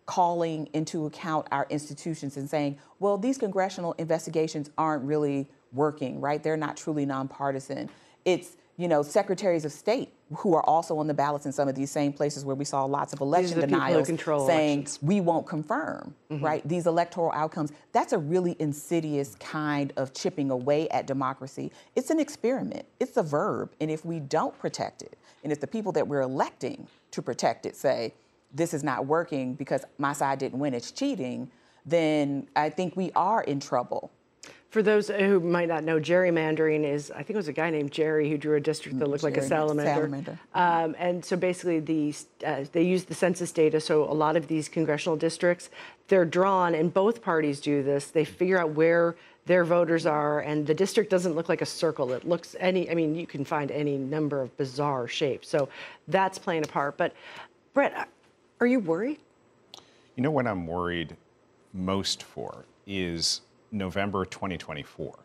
calling 0.05 0.67
into 0.73 1.05
account 1.05 1.47
our 1.51 1.65
institutions 1.69 2.37
and 2.37 2.49
saying, 2.49 2.77
well, 2.99 3.17
these 3.17 3.37
congressional 3.37 3.93
investigations 3.93 4.69
aren't 4.77 5.03
really 5.03 5.47
working, 5.71 6.19
right? 6.19 6.43
They're 6.43 6.57
not 6.57 6.75
truly 6.75 7.05
nonpartisan. 7.05 7.89
It's, 8.25 8.57
you 8.77 8.87
know, 8.87 9.03
secretaries 9.03 9.65
of 9.65 9.71
state 9.71 10.09
who 10.37 10.53
are 10.55 10.63
also 10.65 10.97
on 10.97 11.07
the 11.07 11.13
ballots 11.13 11.45
in 11.45 11.51
some 11.51 11.67
of 11.67 11.75
these 11.75 11.91
same 11.91 12.13
places 12.13 12.45
where 12.45 12.55
we 12.55 12.65
saw 12.65 12.85
lots 12.85 13.13
of 13.13 13.19
election 13.21 13.59
denials 13.59 14.07
saying 14.07 14.79
elections. 14.79 14.99
we 15.01 15.19
won't 15.19 15.45
confirm, 15.45 16.15
right? 16.29 16.67
These 16.67 16.87
electoral 16.87 17.31
outcomes. 17.33 17.71
That's 17.91 18.13
a 18.13 18.17
really 18.17 18.55
insidious 18.59 19.35
kind 19.35 19.91
of 19.97 20.13
chipping 20.13 20.49
away 20.49 20.87
at 20.89 21.05
democracy. 21.05 21.71
It's 21.95 22.09
an 22.09 22.19
experiment, 22.19 22.85
it's 22.99 23.17
a 23.17 23.23
verb. 23.23 23.71
And 23.81 23.91
if 23.91 24.05
we 24.05 24.19
don't 24.19 24.57
protect 24.57 25.01
it, 25.01 25.17
and 25.43 25.51
if 25.51 25.59
the 25.59 25.67
people 25.67 25.91
that 25.93 26.07
we're 26.07 26.21
electing 26.21 26.87
to 27.11 27.21
protect 27.21 27.65
it 27.65 27.75
say, 27.75 28.13
this 28.53 28.73
is 28.73 28.83
not 28.83 29.05
working 29.05 29.53
because 29.53 29.83
my 29.97 30.13
side 30.13 30.39
didn't 30.39 30.59
win, 30.59 30.73
it's 30.73 30.91
cheating, 30.91 31.49
then 31.85 32.47
I 32.55 32.69
think 32.69 32.95
we 32.95 33.11
are 33.15 33.41
in 33.43 33.59
trouble. 33.59 34.11
For 34.71 34.81
those 34.81 35.09
who 35.09 35.41
might 35.41 35.67
not 35.67 35.83
know, 35.83 35.99
gerrymandering 35.99 36.85
is, 36.85 37.11
I 37.11 37.23
think 37.23 37.31
it 37.31 37.35
was 37.35 37.49
a 37.49 37.53
guy 37.53 37.69
named 37.69 37.91
Jerry 37.91 38.29
who 38.29 38.37
drew 38.37 38.55
a 38.55 38.59
district 38.61 38.99
that 38.99 39.09
looked 39.09 39.21
like 39.21 39.35
a 39.35 39.45
salamander. 39.45 39.91
salamander. 39.91 40.39
Um, 40.53 40.95
and 40.97 41.25
so 41.25 41.35
basically, 41.35 41.81
the, 41.81 42.15
uh, 42.45 42.63
they 42.71 42.83
use 42.83 43.03
the 43.03 43.13
census 43.13 43.51
data. 43.51 43.81
So 43.81 44.05
a 44.09 44.13
lot 44.13 44.37
of 44.37 44.47
these 44.47 44.69
congressional 44.69 45.17
districts, 45.17 45.69
they're 46.07 46.23
drawn, 46.23 46.73
and 46.73 46.93
both 46.93 47.21
parties 47.21 47.59
do 47.59 47.83
this. 47.83 48.07
They 48.07 48.23
figure 48.23 48.57
out 48.57 48.69
where 48.71 49.17
their 49.45 49.65
voters 49.65 50.05
are, 50.05 50.39
and 50.39 50.65
the 50.65 50.73
district 50.73 51.09
doesn't 51.09 51.35
look 51.35 51.49
like 51.49 51.61
a 51.61 51.65
circle. 51.65 52.13
It 52.13 52.25
looks 52.25 52.55
any, 52.57 52.89
I 52.89 52.93
mean, 52.93 53.13
you 53.13 53.27
can 53.27 53.43
find 53.43 53.71
any 53.71 53.97
number 53.97 54.41
of 54.41 54.55
bizarre 54.55 55.05
shapes. 55.05 55.49
So 55.49 55.67
that's 56.07 56.39
playing 56.39 56.63
a 56.63 56.67
part. 56.67 56.95
But 56.95 57.13
Brett, 57.73 58.07
are 58.61 58.67
you 58.67 58.79
worried? 58.79 59.19
You 60.15 60.23
know 60.23 60.31
what 60.31 60.47
I'm 60.47 60.65
worried 60.65 61.17
most 61.73 62.23
for 62.23 62.63
is 62.87 63.41
November 63.71 64.25
2024, 64.25 65.17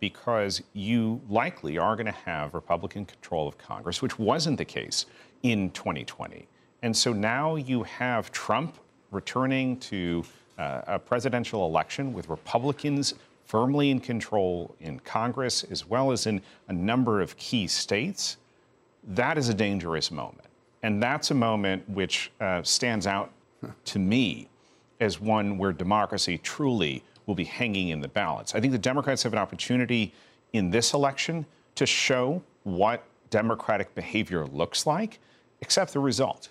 because 0.00 0.62
you 0.72 1.20
likely 1.28 1.78
are 1.78 1.96
going 1.96 2.06
to 2.06 2.12
have 2.12 2.54
Republican 2.54 3.04
control 3.04 3.48
of 3.48 3.58
Congress, 3.58 4.02
which 4.02 4.18
wasn't 4.18 4.56
the 4.58 4.64
case 4.64 5.06
in 5.42 5.70
2020. 5.70 6.46
And 6.82 6.96
so 6.96 7.12
now 7.12 7.56
you 7.56 7.82
have 7.82 8.30
Trump 8.32 8.78
returning 9.10 9.78
to 9.80 10.24
uh, 10.58 10.82
a 10.86 10.98
presidential 10.98 11.66
election 11.66 12.12
with 12.12 12.28
Republicans 12.28 13.14
firmly 13.44 13.90
in 13.90 14.00
control 14.00 14.74
in 14.80 15.00
Congress 15.00 15.64
as 15.64 15.86
well 15.88 16.12
as 16.12 16.26
in 16.26 16.42
a 16.68 16.72
number 16.72 17.20
of 17.20 17.36
key 17.36 17.66
states 17.66 18.36
that 19.08 19.38
is 19.38 19.48
a 19.48 19.54
dangerous 19.54 20.10
moment. 20.10 20.44
And 20.82 21.02
that's 21.02 21.30
a 21.30 21.34
moment 21.34 21.88
which 21.88 22.30
uh, 22.40 22.62
stands 22.62 23.06
out 23.06 23.32
to 23.86 23.98
me 23.98 24.48
as 25.00 25.20
one 25.20 25.58
where 25.58 25.72
democracy 25.72 26.38
truly 26.38 27.02
will 27.28 27.34
be 27.36 27.44
hanging 27.44 27.90
in 27.90 28.00
the 28.00 28.08
balance. 28.08 28.54
I 28.54 28.60
think 28.60 28.72
the 28.72 28.78
Democrats 28.78 29.22
have 29.22 29.34
an 29.34 29.38
opportunity 29.38 30.12
in 30.54 30.70
this 30.70 30.94
election 30.94 31.46
to 31.76 31.86
show 31.86 32.42
what 32.64 33.04
democratic 33.30 33.94
behavior 33.94 34.46
looks 34.46 34.86
like, 34.86 35.20
accept 35.60 35.92
the 35.92 36.00
result. 36.00 36.48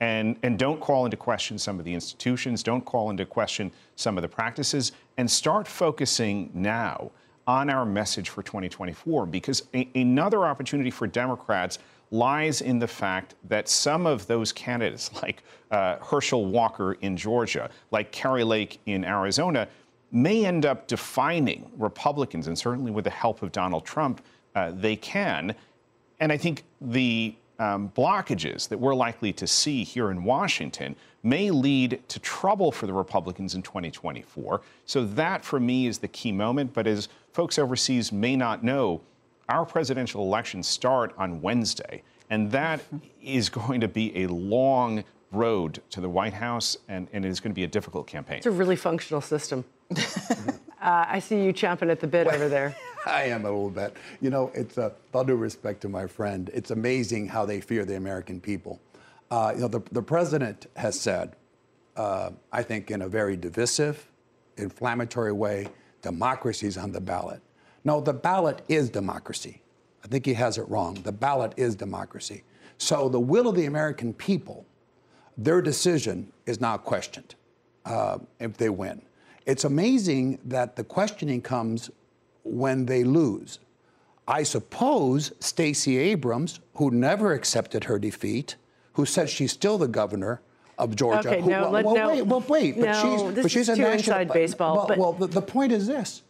And, 0.00 0.36
and 0.42 0.58
don't 0.58 0.80
call 0.80 1.04
into 1.04 1.16
question 1.16 1.58
some 1.58 1.78
of 1.78 1.84
the 1.84 1.92
institutions, 1.92 2.62
don't 2.62 2.84
call 2.84 3.10
into 3.10 3.24
question 3.26 3.70
some 3.96 4.16
of 4.18 4.22
the 4.22 4.28
practices, 4.28 4.92
and 5.18 5.30
start 5.30 5.68
focusing 5.68 6.50
now 6.54 7.12
on 7.46 7.68
our 7.68 7.84
message 7.84 8.30
for 8.30 8.42
2024 8.42 9.26
because 9.26 9.64
a- 9.74 9.88
another 9.94 10.46
opportunity 10.46 10.90
for 10.90 11.06
Democrats 11.06 11.78
lies 12.10 12.62
in 12.62 12.78
the 12.78 12.88
fact 12.88 13.34
that 13.44 13.68
some 13.68 14.06
of 14.06 14.26
those 14.26 14.52
candidates, 14.52 15.10
like 15.22 15.42
uh, 15.70 15.96
Herschel 15.98 16.46
Walker 16.46 16.94
in 16.94 17.14
Georgia, 17.16 17.70
like 17.90 18.10
Kari 18.10 18.44
Lake 18.44 18.80
in 18.86 19.04
Arizona, 19.04 19.68
may 20.14 20.46
end 20.46 20.64
up 20.64 20.86
defining 20.86 21.70
Republicans, 21.76 22.46
and 22.46 22.56
certainly 22.56 22.92
with 22.92 23.04
the 23.04 23.10
help 23.10 23.42
of 23.42 23.50
Donald 23.52 23.84
Trump, 23.84 24.24
uh, 24.54 24.70
they 24.72 24.94
can. 24.94 25.54
And 26.20 26.30
I 26.30 26.36
think 26.36 26.62
the 26.80 27.34
um, 27.58 27.90
blockages 27.90 28.68
that 28.68 28.78
we're 28.78 28.94
likely 28.94 29.32
to 29.34 29.46
see 29.46 29.82
here 29.84 30.10
in 30.10 30.24
Washington 30.24 30.94
may 31.24 31.50
lead 31.50 32.00
to 32.08 32.18
trouble 32.20 32.70
for 32.70 32.86
the 32.86 32.92
Republicans 32.92 33.54
in 33.54 33.62
2024. 33.62 34.60
So, 34.86 35.04
that 35.04 35.44
for 35.44 35.58
me 35.58 35.86
is 35.86 35.98
the 35.98 36.08
key 36.08 36.32
moment. 36.32 36.72
But 36.72 36.86
as 36.86 37.08
folks 37.32 37.58
overseas 37.58 38.12
may 38.12 38.36
not 38.36 38.62
know, 38.62 39.00
our 39.48 39.66
presidential 39.66 40.22
elections 40.22 40.66
start 40.66 41.12
on 41.18 41.42
Wednesday, 41.42 42.02
and 42.30 42.50
that 42.52 42.80
is 43.20 43.48
going 43.48 43.80
to 43.80 43.88
be 43.88 44.22
a 44.22 44.28
long 44.28 45.04
road 45.32 45.82
to 45.90 46.00
the 46.00 46.08
White 46.08 46.34
House, 46.34 46.76
and, 46.88 47.08
and 47.12 47.24
it 47.24 47.28
is 47.28 47.40
going 47.40 47.50
to 47.50 47.54
be 47.54 47.64
a 47.64 47.68
difficult 47.68 48.06
campaign. 48.06 48.38
It's 48.38 48.46
a 48.46 48.50
really 48.50 48.76
functional 48.76 49.20
system. 49.20 49.64
uh, 49.96 50.54
I 50.80 51.18
see 51.18 51.44
you 51.44 51.52
chomping 51.52 51.90
at 51.90 52.00
the 52.00 52.06
bit 52.06 52.26
over 52.26 52.48
there. 52.48 52.76
I 53.06 53.24
am 53.24 53.44
a 53.44 53.50
little 53.50 53.70
bit. 53.70 53.96
You 54.20 54.30
know, 54.30 54.50
it's 54.54 54.78
uh, 54.78 54.90
with 55.06 55.14
all 55.14 55.24
due 55.24 55.36
respect 55.36 55.80
to 55.82 55.88
my 55.88 56.06
friend, 56.06 56.50
it's 56.54 56.70
amazing 56.70 57.28
how 57.28 57.44
they 57.44 57.60
fear 57.60 57.84
the 57.84 57.96
American 57.96 58.40
people. 58.40 58.80
Uh, 59.30 59.52
you 59.54 59.62
know, 59.62 59.68
the, 59.68 59.80
the 59.92 60.02
president 60.02 60.66
has 60.76 60.98
said, 60.98 61.36
uh, 61.96 62.30
I 62.52 62.62
think 62.62 62.90
in 62.90 63.02
a 63.02 63.08
very 63.08 63.36
divisive, 63.36 64.10
inflammatory 64.56 65.32
way, 65.32 65.66
democracy's 66.02 66.76
on 66.76 66.92
the 66.92 67.00
ballot. 67.00 67.40
No, 67.84 68.00
the 68.00 68.12
ballot 68.12 68.62
is 68.68 68.90
democracy. 68.90 69.62
I 70.04 70.08
think 70.08 70.26
he 70.26 70.34
has 70.34 70.58
it 70.58 70.68
wrong. 70.68 70.94
The 71.02 71.12
ballot 71.12 71.54
is 71.56 71.74
democracy. 71.74 72.44
So 72.78 73.08
the 73.08 73.20
will 73.20 73.48
of 73.48 73.54
the 73.54 73.66
American 73.66 74.12
people, 74.12 74.66
their 75.36 75.62
decision 75.62 76.32
is 76.46 76.60
not 76.60 76.84
questioned 76.84 77.34
uh, 77.84 78.18
if 78.40 78.56
they 78.56 78.68
win. 78.68 79.02
It's 79.46 79.64
amazing 79.64 80.38
that 80.44 80.76
the 80.76 80.84
questioning 80.84 81.42
comes 81.42 81.90
when 82.44 82.86
they 82.86 83.04
lose. 83.04 83.58
I 84.26 84.42
suppose 84.42 85.32
Stacey 85.40 85.98
Abrams, 85.98 86.60
who 86.76 86.90
never 86.90 87.32
accepted 87.34 87.84
her 87.84 87.98
defeat, 87.98 88.56
who 88.94 89.04
said 89.04 89.28
she's 89.28 89.52
still 89.52 89.76
the 89.76 89.88
governor 89.88 90.40
of 90.78 90.96
Georgia. 90.96 91.28
Okay, 91.28 91.40
who, 91.42 91.50
no, 91.50 91.62
well, 91.62 91.70
let- 91.70 91.84
well, 91.84 91.94
no. 91.94 92.08
wait, 92.08 92.22
well, 92.22 92.44
wait, 92.48 92.76
but 92.80 92.86
No, 92.86 93.02
she's, 93.34 93.42
but 93.42 93.50
she's 93.50 93.68
a 93.68 93.76
national. 93.76 93.92
inside 93.92 94.32
baseball, 94.32 94.76
Well, 94.76 94.86
but- 94.88 94.98
well 94.98 95.12
the, 95.12 95.26
the 95.26 95.42
point 95.42 95.72
is 95.72 95.86
this: 95.86 96.22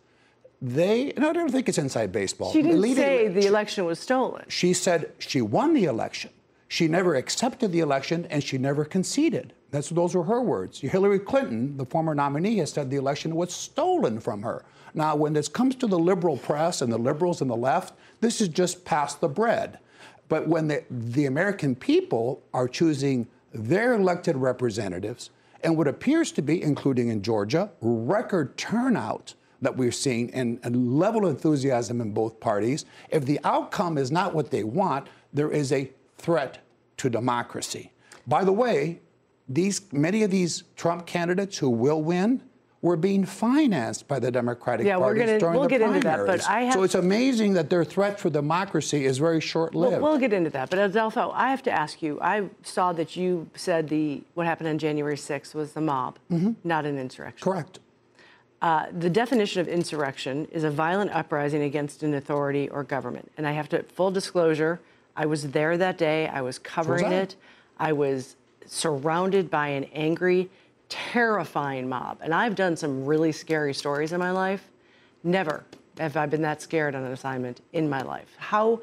they. 0.60 1.12
No, 1.16 1.30
I 1.30 1.32
don't 1.32 1.50
think 1.52 1.68
it's 1.68 1.78
inside 1.78 2.10
baseball. 2.10 2.52
She 2.52 2.62
didn't 2.62 2.80
Leading- 2.80 2.96
say 2.96 3.28
the 3.28 3.46
election 3.46 3.84
was 3.84 3.98
stolen. 4.00 4.44
she 4.48 4.72
said 4.72 5.12
she 5.18 5.40
won 5.40 5.72
the 5.72 5.84
election. 5.84 6.30
She 6.66 6.88
never 6.88 7.14
accepted 7.14 7.70
the 7.70 7.78
election 7.80 8.26
and 8.28 8.42
she 8.42 8.58
never 8.58 8.84
conceded. 8.84 9.52
That's, 9.74 9.88
those 9.88 10.14
were 10.14 10.22
her 10.22 10.40
words. 10.40 10.80
Hillary 10.80 11.18
Clinton, 11.18 11.76
the 11.76 11.84
former 11.84 12.14
nominee, 12.14 12.58
has 12.58 12.70
said 12.70 12.90
the 12.90 12.96
election 12.96 13.34
was 13.34 13.52
stolen 13.52 14.20
from 14.20 14.40
her. 14.42 14.64
Now, 14.94 15.16
when 15.16 15.32
this 15.32 15.48
comes 15.48 15.74
to 15.76 15.88
the 15.88 15.98
liberal 15.98 16.36
press 16.36 16.80
and 16.80 16.92
the 16.92 16.98
liberals 16.98 17.40
and 17.40 17.50
the 17.50 17.56
left, 17.56 17.92
this 18.20 18.40
is 18.40 18.46
just 18.46 18.84
pass 18.84 19.16
the 19.16 19.26
bread. 19.26 19.80
But 20.28 20.46
when 20.46 20.68
the, 20.68 20.84
the 20.88 21.26
American 21.26 21.74
people 21.74 22.40
are 22.54 22.68
choosing 22.68 23.26
their 23.52 23.94
elected 23.94 24.36
representatives, 24.36 25.30
and 25.64 25.76
what 25.76 25.88
appears 25.88 26.30
to 26.32 26.42
be, 26.42 26.62
including 26.62 27.08
in 27.08 27.20
Georgia, 27.20 27.72
record 27.80 28.56
turnout 28.56 29.34
that 29.60 29.76
we're 29.76 29.90
seeing 29.90 30.32
and 30.34 30.60
a 30.62 30.70
level 30.70 31.24
of 31.24 31.30
enthusiasm 31.30 32.00
in 32.00 32.12
both 32.12 32.38
parties. 32.38 32.84
If 33.10 33.24
the 33.24 33.40
outcome 33.42 33.98
is 33.98 34.12
not 34.12 34.34
what 34.34 34.52
they 34.52 34.62
want, 34.62 35.08
there 35.32 35.50
is 35.50 35.72
a 35.72 35.90
threat 36.16 36.58
to 36.98 37.10
democracy. 37.10 37.90
By 38.26 38.44
the 38.44 38.52
way, 38.52 39.00
these 39.48 39.92
many 39.92 40.22
of 40.22 40.30
these 40.30 40.64
Trump 40.76 41.06
candidates 41.06 41.58
who 41.58 41.70
will 41.70 42.02
win 42.02 42.42
were 42.80 42.96
being 42.96 43.24
financed 43.24 44.06
by 44.06 44.18
the 44.18 44.30
Democratic 44.30 44.86
Yeah, 44.86 44.98
Party 44.98 45.24
during 45.38 45.54
we'll 45.54 45.62
the 45.62 45.68
get 45.70 45.80
into 45.80 46.00
that, 46.00 46.18
but 46.18 46.40
primaries. 46.40 46.46
I 46.46 46.60
have- 46.64 46.74
so 46.74 46.82
it's 46.82 46.94
amazing 46.94 47.54
that 47.54 47.70
their 47.70 47.82
threat 47.82 48.20
for 48.20 48.28
democracy 48.28 49.06
is 49.06 49.16
very 49.16 49.40
short-lived. 49.40 50.02
We'll, 50.02 50.10
we'll 50.10 50.18
get 50.18 50.34
into 50.34 50.50
that. 50.50 50.68
But 50.68 50.78
Adolfo, 50.80 51.30
I 51.34 51.48
have 51.48 51.62
to 51.62 51.70
ask 51.70 52.02
you. 52.02 52.18
I 52.20 52.50
saw 52.62 52.92
that 52.92 53.16
you 53.16 53.48
said 53.54 53.88
the 53.88 54.22
what 54.34 54.46
happened 54.46 54.68
on 54.68 54.76
January 54.76 55.16
6th 55.16 55.54
was 55.54 55.72
the 55.72 55.80
mob, 55.80 56.18
not 56.62 56.84
an 56.84 56.98
insurrection. 56.98 57.42
Correct. 57.42 57.78
Uh, 58.60 58.86
the 58.98 59.10
definition 59.10 59.60
of 59.60 59.68
insurrection 59.68 60.46
is 60.50 60.64
a 60.64 60.70
violent 60.70 61.10
uprising 61.10 61.62
against 61.62 62.02
an 62.02 62.14
authority 62.14 62.68
or 62.70 62.82
government. 62.82 63.30
And 63.36 63.46
I 63.46 63.52
have 63.52 63.68
to 63.70 63.82
full 63.82 64.10
disclosure. 64.10 64.80
I 65.16 65.26
was 65.26 65.50
there 65.52 65.76
that 65.78 65.96
day. 65.98 66.28
I 66.28 66.40
was 66.42 66.58
covering 66.58 67.06
I. 67.06 67.14
it. 67.14 67.36
I 67.78 67.92
was 67.92 68.36
surrounded 68.66 69.50
by 69.50 69.68
an 69.68 69.84
angry, 69.92 70.50
terrifying 70.88 71.88
mob. 71.88 72.18
And 72.22 72.34
I've 72.34 72.54
done 72.54 72.76
some 72.76 73.04
really 73.04 73.32
scary 73.32 73.74
stories 73.74 74.12
in 74.12 74.20
my 74.20 74.30
life. 74.30 74.68
Never 75.22 75.64
have 75.98 76.16
I 76.16 76.26
been 76.26 76.42
that 76.42 76.60
scared 76.60 76.94
on 76.94 77.04
an 77.04 77.12
assignment 77.12 77.60
in 77.72 77.88
my 77.88 78.02
life. 78.02 78.34
How, 78.36 78.80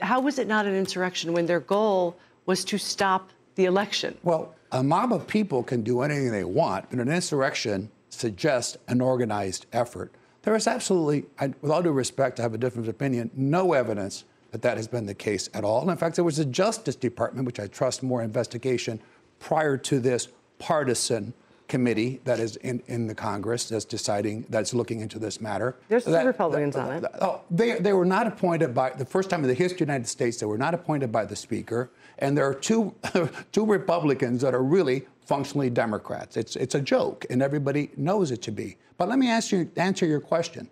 how 0.00 0.20
was 0.20 0.38
it 0.38 0.48
not 0.48 0.66
an 0.66 0.74
insurrection 0.74 1.32
when 1.32 1.46
their 1.46 1.60
goal 1.60 2.16
was 2.46 2.64
to 2.66 2.78
stop 2.78 3.30
the 3.54 3.66
election? 3.66 4.16
Well, 4.22 4.54
a 4.72 4.82
mob 4.82 5.12
of 5.12 5.26
people 5.26 5.62
can 5.62 5.82
do 5.82 6.00
anything 6.00 6.32
they 6.32 6.44
want, 6.44 6.90
but 6.90 6.98
an 6.98 7.08
insurrection 7.08 7.90
suggests 8.08 8.78
an 8.88 9.00
organized 9.00 9.66
effort. 9.72 10.12
There 10.42 10.56
is 10.56 10.66
absolutely, 10.66 11.26
with 11.60 11.70
all 11.70 11.82
due 11.82 11.92
respect, 11.92 12.40
I 12.40 12.42
have 12.42 12.54
a 12.54 12.58
different 12.58 12.88
opinion, 12.88 13.30
no 13.34 13.74
evidence 13.74 14.24
that 14.52 14.62
that 14.62 14.76
has 14.76 14.86
been 14.86 15.06
the 15.06 15.14
case 15.14 15.48
at 15.54 15.64
all. 15.64 15.80
And 15.80 15.90
In 15.90 15.96
fact, 15.96 16.14
there 16.14 16.24
was 16.24 16.38
a 16.38 16.44
Justice 16.44 16.94
Department, 16.94 17.46
which 17.46 17.58
I 17.58 17.66
trust 17.66 18.02
more 18.02 18.22
investigation 18.22 19.00
prior 19.40 19.76
to 19.78 19.98
this 19.98 20.28
partisan 20.58 21.34
committee 21.68 22.20
that 22.24 22.38
is 22.38 22.56
in, 22.56 22.82
in 22.86 23.06
the 23.06 23.14
Congress 23.14 23.70
that's 23.70 23.86
deciding, 23.86 24.44
that's 24.50 24.74
looking 24.74 25.00
into 25.00 25.18
this 25.18 25.40
matter. 25.40 25.74
There's 25.88 26.04
two 26.04 26.10
That- 26.10 26.26
Republicans 26.26 26.74
that- 26.74 26.86
on 26.86 26.96
it. 27.04 27.04
Oh, 27.22 27.40
they, 27.50 27.78
they 27.80 27.94
were 27.94 28.04
not 28.04 28.26
appointed 28.26 28.74
by, 28.74 28.90
the 28.90 29.06
first 29.06 29.30
time 29.30 29.40
in 29.42 29.48
the 29.48 29.54
history 29.54 29.76
of 29.76 29.78
the 29.78 29.92
United 29.92 30.06
States, 30.08 30.36
they 30.36 30.46
were 30.46 30.58
not 30.58 30.74
appointed 30.74 31.10
by 31.10 31.24
the 31.24 31.34
Speaker. 31.34 31.90
And 32.18 32.36
there 32.36 32.46
are 32.46 32.54
two, 32.54 32.94
two 33.52 33.64
Republicans 33.64 34.42
that 34.42 34.54
are 34.54 34.62
really 34.62 35.06
functionally 35.24 35.70
Democrats. 35.70 36.36
It's, 36.36 36.56
it's 36.56 36.74
a 36.74 36.80
joke, 36.80 37.24
and 37.30 37.40
everybody 37.42 37.90
knows 37.96 38.30
it 38.32 38.42
to 38.42 38.50
be. 38.52 38.76
But 38.98 39.08
let 39.08 39.18
me 39.18 39.30
ask 39.30 39.50
you, 39.50 39.70
answer 39.76 40.04
your 40.04 40.20
question. 40.20 40.68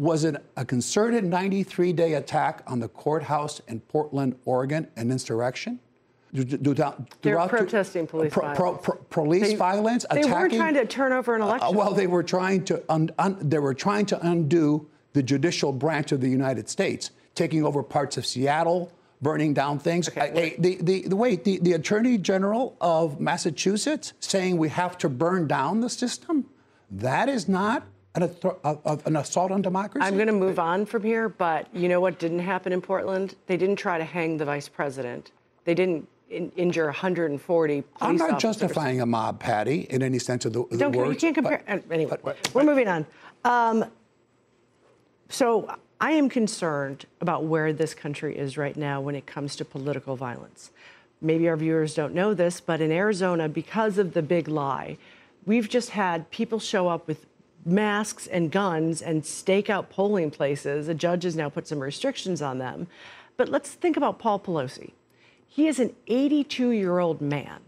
Was 0.00 0.24
it 0.24 0.36
a 0.56 0.64
concerted 0.64 1.24
93 1.24 1.92
day 1.92 2.14
attack 2.14 2.62
on 2.66 2.80
the 2.80 2.88
courthouse 2.88 3.60
in 3.68 3.80
Portland, 3.80 4.34
Oregon, 4.46 4.88
an 4.96 5.10
insurrection? 5.10 5.78
do- 6.32 6.44
do- 6.44 6.72
They're 6.74 6.94
throughout 7.22 7.50
the- 7.50 7.56
protesting 7.58 8.06
police 8.06 8.32
pro- 8.32 8.54
pro- 8.54 8.54
violence. 8.54 8.82
pro- 8.84 8.96
police 9.10 9.42
They- 9.48 9.54
violence, 9.56 10.06
They 10.10 10.20
attacking. 10.20 10.32
weren't 10.32 10.52
trying 10.54 10.74
to 10.74 10.86
turn 10.86 11.12
over 11.12 11.34
an 11.34 11.42
Uh, 11.42 11.46
election. 11.48 11.76
well, 11.76 11.92
they 11.92 12.06
were 12.06 12.22
trying 12.22 12.64
to 12.64 12.82
un, 12.88 13.10
un, 13.18 13.36
they 13.42 13.58
were 13.58 13.74
trying 13.74 14.06
to 14.06 14.26
undo 14.26 14.86
the 15.12 15.22
judicial 15.22 15.70
branch 15.72 16.12
of 16.12 16.20
the 16.22 16.28
United 16.28 16.68
States, 16.70 17.10
taking 17.34 17.62
over 17.64 17.82
parts 17.82 18.16
of 18.16 18.24
Seattle, 18.24 18.90
burning 19.20 19.52
down 19.52 19.78
things. 19.80 20.08
Okay, 20.08 20.30
Uh, 20.30 20.34
wait. 20.34 20.62
the, 20.62 20.78
the, 20.80 21.08
the 21.08 21.16
wait, 21.16 21.44
the, 21.44 21.58
the 21.58 21.72
Attorney 21.74 22.16
General 22.16 22.74
of 22.80 23.20
Massachusetts 23.20 24.14
saying 24.20 24.56
we 24.56 24.70
have 24.70 24.96
to 24.98 25.10
burn 25.10 25.46
down 25.46 25.80
the 25.82 25.90
system. 25.90 26.46
That 26.90 27.28
is 27.28 27.48
not 27.48 27.82
an, 28.14 28.30
an 29.06 29.16
assault 29.16 29.50
on 29.50 29.62
democracy. 29.62 30.04
I'm 30.06 30.14
going 30.14 30.26
to 30.26 30.32
move 30.32 30.58
on 30.58 30.84
from 30.86 31.02
here, 31.02 31.28
but 31.28 31.74
you 31.74 31.88
know 31.88 32.00
what 32.00 32.18
didn't 32.18 32.40
happen 32.40 32.72
in 32.72 32.80
Portland? 32.80 33.36
They 33.46 33.56
didn't 33.56 33.76
try 33.76 33.98
to 33.98 34.04
hang 34.04 34.36
the 34.36 34.44
vice 34.44 34.68
president. 34.68 35.30
They 35.64 35.74
didn't 35.74 36.08
in, 36.28 36.50
injure 36.56 36.86
140 36.86 37.82
police 37.82 37.84
I'm 38.00 38.16
not 38.16 38.30
officers. 38.30 38.42
justifying 38.56 39.00
a 39.00 39.06
mob, 39.06 39.40
Patty, 39.40 39.80
in 39.90 40.02
any 40.02 40.18
sense 40.18 40.44
of 40.44 40.52
the, 40.52 40.64
the 40.70 40.78
Don't, 40.78 40.94
words. 40.96 41.10
you 41.10 41.16
can't 41.18 41.34
compare. 41.34 41.62
but- 41.66 41.74
uh, 41.90 41.94
anyway, 41.94 42.16
but- 42.22 42.50
we're 42.54 42.64
moving 42.64 42.88
on. 42.88 43.06
Um, 43.44 43.84
so 45.28 45.72
I 46.00 46.12
am 46.12 46.28
concerned 46.28 47.06
about 47.20 47.44
where 47.44 47.72
this 47.72 47.94
country 47.94 48.36
is 48.36 48.56
right 48.56 48.76
now 48.76 49.00
when 49.00 49.14
it 49.14 49.26
comes 49.26 49.54
to 49.56 49.64
political 49.64 50.16
violence. 50.16 50.70
Maybe 51.20 51.48
our 51.48 51.56
viewers 51.56 51.94
don't 51.94 52.14
know 52.14 52.32
this, 52.32 52.60
but 52.60 52.80
in 52.80 52.90
Arizona, 52.90 53.48
because 53.48 53.98
of 53.98 54.14
the 54.14 54.22
big 54.22 54.48
lie, 54.48 54.96
we've 55.44 55.68
just 55.68 55.90
had 55.90 56.30
people 56.30 56.58
show 56.58 56.88
up 56.88 57.06
with 57.06 57.26
masks 57.64 58.26
and 58.26 58.50
guns 58.50 59.02
and 59.02 59.24
stake 59.24 59.68
out 59.68 59.90
polling 59.90 60.30
places. 60.30 60.88
A 60.88 60.94
judge 60.94 61.24
has 61.24 61.36
now 61.36 61.48
put 61.48 61.66
some 61.66 61.80
restrictions 61.80 62.40
on 62.40 62.58
them. 62.58 62.86
But 63.36 63.48
let's 63.48 63.70
think 63.70 63.96
about 63.96 64.18
Paul 64.18 64.38
Pelosi. 64.38 64.92
He 65.48 65.66
is 65.66 65.78
an 65.78 65.94
82 66.06 66.70
year 66.70 66.98
old 66.98 67.20
man 67.20 67.60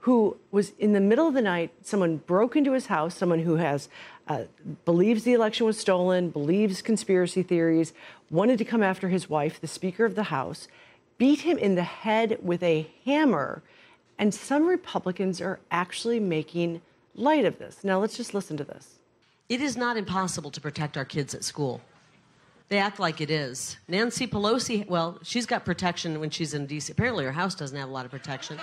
who 0.00 0.36
was 0.50 0.72
in 0.78 0.92
the 0.92 1.00
middle 1.00 1.28
of 1.28 1.34
the 1.34 1.42
night. 1.42 1.70
Someone 1.82 2.16
broke 2.16 2.56
into 2.56 2.72
his 2.72 2.86
house. 2.86 3.16
Someone 3.16 3.40
who 3.40 3.56
has 3.56 3.88
uh, 4.26 4.44
believes 4.84 5.22
the 5.22 5.32
election 5.32 5.66
was 5.66 5.78
stolen, 5.78 6.30
believes 6.30 6.82
conspiracy 6.82 7.42
theories, 7.42 7.92
wanted 8.30 8.58
to 8.58 8.64
come 8.64 8.82
after 8.82 9.08
his 9.08 9.28
wife, 9.30 9.60
the 9.60 9.66
Speaker 9.66 10.04
of 10.04 10.14
the 10.14 10.24
House, 10.24 10.66
beat 11.18 11.40
him 11.40 11.58
in 11.58 11.74
the 11.76 11.82
head 11.82 12.38
with 12.42 12.62
a 12.62 12.88
hammer, 13.04 13.62
and 14.18 14.34
some 14.34 14.66
Republicans 14.66 15.40
are 15.40 15.60
actually 15.70 16.18
making 16.18 16.80
light 17.14 17.44
of 17.44 17.58
this. 17.58 17.84
Now 17.84 18.00
let's 18.00 18.16
just 18.16 18.34
listen 18.34 18.56
to 18.56 18.64
this. 18.64 18.98
It 19.48 19.60
is 19.60 19.76
not 19.76 19.96
impossible 19.96 20.50
to 20.50 20.60
protect 20.60 20.96
our 20.96 21.04
kids 21.04 21.34
at 21.34 21.44
school. 21.44 21.80
They 22.68 22.78
act 22.78 22.98
like 22.98 23.20
it 23.20 23.30
is. 23.30 23.76
Nancy 23.86 24.26
Pelosi, 24.26 24.88
well, 24.88 25.18
she's 25.22 25.44
got 25.44 25.64
protection 25.64 26.20
when 26.20 26.30
she's 26.30 26.54
in 26.54 26.66
D.C. 26.66 26.90
Apparently, 26.90 27.24
her 27.24 27.32
house 27.32 27.54
doesn't 27.54 27.76
have 27.76 27.88
a 27.88 27.92
lot 27.92 28.06
of 28.06 28.10
protection. 28.10 28.58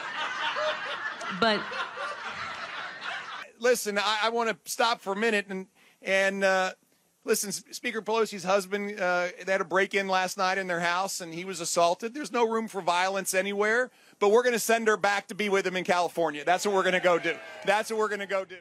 But 1.39 1.61
listen, 3.59 3.99
I, 3.99 4.21
I 4.23 4.29
want 4.29 4.49
to 4.49 4.71
stop 4.71 5.01
for 5.01 5.13
a 5.13 5.15
minute 5.15 5.45
and 5.49 5.67
and 6.01 6.43
uh, 6.43 6.71
listen. 7.23 7.51
Speaker 7.51 8.01
Pelosi's 8.01 8.43
husband 8.43 8.99
uh, 8.99 9.27
they 9.45 9.51
had 9.51 9.61
a 9.61 9.65
break-in 9.65 10.07
last 10.07 10.37
night 10.37 10.57
in 10.57 10.65
their 10.65 10.79
house, 10.79 11.21
and 11.21 11.33
he 11.33 11.45
was 11.45 11.59
assaulted. 11.59 12.13
There's 12.13 12.31
no 12.31 12.47
room 12.47 12.67
for 12.67 12.81
violence 12.81 13.33
anywhere, 13.33 13.91
but 14.17 14.29
we're 14.29 14.43
going 14.43 14.53
to 14.53 14.59
send 14.59 14.87
her 14.87 14.97
back 14.97 15.27
to 15.27 15.35
be 15.35 15.49
with 15.49 15.67
him 15.67 15.75
in 15.75 15.83
California. 15.83 16.43
That's 16.43 16.65
what 16.65 16.73
we're 16.73 16.83
going 16.83 16.93
to 16.93 16.99
go 16.99 17.19
do. 17.19 17.35
That's 17.65 17.91
what 17.91 17.99
we're 17.99 18.07
going 18.07 18.21
to 18.21 18.25
go 18.25 18.43
do. 18.45 18.57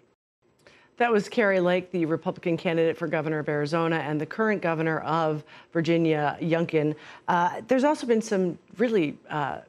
That 0.99 1.13
was 1.13 1.29
Kari 1.29 1.61
Lake, 1.61 1.93
the 1.93 2.07
Republican 2.07 2.57
candidate 2.57 2.97
for 2.97 3.07
governor 3.07 3.39
of 3.39 3.49
Arizona, 3.49 3.97
and 3.97 4.21
the 4.21 4.27
current 4.27 4.61
governor 4.61 4.99
of 5.01 5.45
Virginia, 5.73 6.37
Youngkin. 6.41 6.97
Uh, 7.29 7.61
there's 7.69 7.85
also 7.85 8.05
been 8.05 8.21
some 8.21 8.59
really 8.79 9.17
uh, 9.31 9.61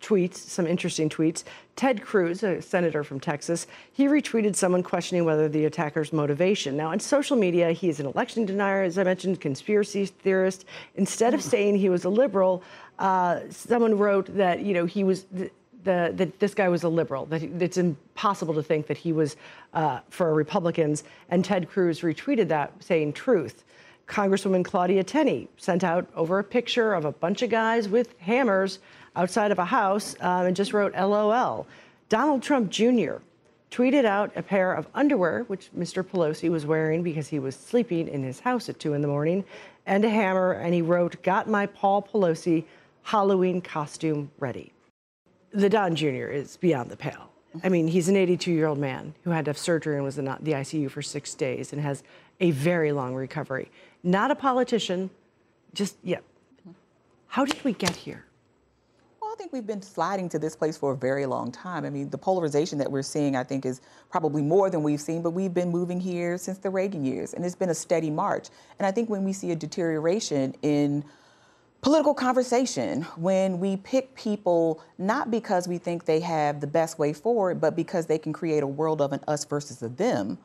tweets, 0.00 0.36
some 0.36 0.68
interesting 0.68 1.08
tweets. 1.08 1.42
Ted 1.74 2.00
Cruz, 2.00 2.44
a 2.44 2.62
senator 2.62 3.02
from 3.02 3.18
Texas, 3.18 3.66
he 3.92 4.06
retweeted 4.06 4.54
someone 4.54 4.84
questioning 4.84 5.24
whether 5.24 5.48
the 5.48 5.64
attacker's 5.64 6.12
motivation. 6.12 6.76
Now, 6.76 6.92
on 6.92 7.00
social 7.00 7.36
media, 7.36 7.72
he 7.72 7.88
is 7.88 7.98
an 7.98 8.06
election 8.06 8.44
denier, 8.46 8.84
as 8.84 8.98
I 8.98 9.02
mentioned, 9.02 9.40
conspiracy 9.40 10.06
theorist. 10.06 10.64
Instead 10.94 11.34
of 11.34 11.42
saying 11.42 11.74
he 11.74 11.88
was 11.88 12.04
a 12.04 12.08
liberal, 12.08 12.62
uh, 13.00 13.40
someone 13.50 13.98
wrote 13.98 14.26
that 14.36 14.60
you 14.60 14.74
know 14.74 14.86
he 14.86 15.02
was. 15.02 15.26
The, 15.84 16.12
that 16.16 16.40
this 16.40 16.54
guy 16.54 16.68
was 16.68 16.82
a 16.82 16.88
liberal, 16.88 17.26
that 17.26 17.42
it's 17.42 17.78
impossible 17.78 18.52
to 18.54 18.62
think 18.62 18.88
that 18.88 18.96
he 18.96 19.12
was 19.12 19.36
uh, 19.74 20.00
for 20.10 20.34
Republicans. 20.34 21.04
And 21.30 21.44
Ted 21.44 21.68
Cruz 21.70 22.00
retweeted 22.00 22.48
that 22.48 22.72
saying 22.82 23.12
truth. 23.12 23.64
Congresswoman 24.08 24.64
Claudia 24.64 25.04
Tenney 25.04 25.48
sent 25.58 25.84
out 25.84 26.08
over 26.16 26.38
a 26.38 26.44
picture 26.44 26.94
of 26.94 27.04
a 27.04 27.12
bunch 27.12 27.42
of 27.42 27.50
guys 27.50 27.88
with 27.88 28.18
hammers 28.18 28.78
outside 29.14 29.52
of 29.52 29.58
a 29.58 29.64
house 29.64 30.16
um, 30.20 30.46
and 30.46 30.56
just 30.56 30.72
wrote 30.72 30.94
LOL. 30.94 31.66
Donald 32.08 32.42
Trump 32.42 32.70
Jr. 32.70 33.16
tweeted 33.70 34.06
out 34.06 34.32
a 34.34 34.42
pair 34.42 34.72
of 34.72 34.88
underwear, 34.94 35.44
which 35.44 35.70
Mr. 35.76 36.02
Pelosi 36.02 36.48
was 36.48 36.64
wearing 36.64 37.02
because 37.02 37.28
he 37.28 37.38
was 37.38 37.54
sleeping 37.54 38.08
in 38.08 38.22
his 38.22 38.40
house 38.40 38.68
at 38.70 38.78
2 38.80 38.94
in 38.94 39.02
the 39.02 39.08
morning, 39.08 39.44
and 39.84 40.04
a 40.04 40.10
hammer, 40.10 40.52
and 40.52 40.72
he 40.72 40.80
wrote, 40.80 41.22
Got 41.22 41.48
my 41.48 41.66
Paul 41.66 42.02
Pelosi 42.02 42.64
Halloween 43.02 43.60
costume 43.60 44.30
ready 44.38 44.72
the 45.52 45.68
Don 45.68 45.94
Jr. 45.94 46.28
is 46.28 46.56
beyond 46.56 46.90
the 46.90 46.96
pale. 46.96 47.30
I 47.64 47.68
mean, 47.68 47.88
he's 47.88 48.08
an 48.08 48.16
82 48.16 48.52
year 48.52 48.66
old 48.66 48.78
man 48.78 49.14
who 49.24 49.30
had 49.30 49.46
to 49.46 49.50
have 49.50 49.58
surgery 49.58 49.96
and 49.96 50.04
was 50.04 50.18
in 50.18 50.26
the 50.26 50.52
ICU 50.52 50.90
for 50.90 51.02
six 51.02 51.34
days 51.34 51.72
and 51.72 51.80
has 51.80 52.02
a 52.40 52.50
very 52.50 52.92
long 52.92 53.14
recovery. 53.14 53.70
Not 54.02 54.30
a 54.30 54.34
politician, 54.34 55.10
just, 55.74 55.96
yeah. 56.02 56.20
How 57.26 57.44
did 57.44 57.62
we 57.64 57.72
get 57.72 57.96
here? 57.96 58.24
Well, 59.20 59.32
I 59.32 59.36
think 59.36 59.52
we've 59.52 59.66
been 59.66 59.82
sliding 59.82 60.28
to 60.30 60.38
this 60.38 60.54
place 60.54 60.76
for 60.76 60.92
a 60.92 60.96
very 60.96 61.26
long 61.26 61.50
time. 61.50 61.84
I 61.84 61.90
mean, 61.90 62.10
the 62.10 62.18
polarization 62.18 62.78
that 62.78 62.90
we're 62.90 63.02
seeing, 63.02 63.34
I 63.34 63.44
think, 63.44 63.66
is 63.66 63.80
probably 64.10 64.42
more 64.42 64.70
than 64.70 64.82
we've 64.82 65.00
seen, 65.00 65.22
but 65.22 65.30
we've 65.30 65.52
been 65.52 65.70
moving 65.70 66.00
here 66.00 66.38
since 66.38 66.58
the 66.58 66.70
Reagan 66.70 67.04
years, 67.04 67.34
and 67.34 67.44
it's 67.44 67.56
been 67.56 67.70
a 67.70 67.74
steady 67.74 68.10
march. 68.10 68.48
And 68.78 68.86
I 68.86 68.90
think 68.90 69.10
when 69.10 69.24
we 69.24 69.32
see 69.32 69.50
a 69.50 69.56
deterioration 69.56 70.54
in 70.62 71.04
political 71.80 72.14
conversation, 72.14 73.02
when 73.16 73.60
we 73.60 73.76
pick 73.76 74.14
people 74.14 74.82
not 74.98 75.30
because 75.30 75.68
we 75.68 75.78
think 75.78 76.04
they 76.04 76.20
have 76.20 76.60
the 76.60 76.66
best 76.66 76.98
way 76.98 77.12
forward, 77.12 77.60
but 77.60 77.76
because 77.76 78.06
they 78.06 78.18
can 78.18 78.32
create 78.32 78.62
a 78.62 78.66
world 78.66 79.00
of 79.00 79.12
an 79.12 79.20
us 79.28 79.44
versus 79.44 79.82
a 79.82 79.88
them, 79.88 80.38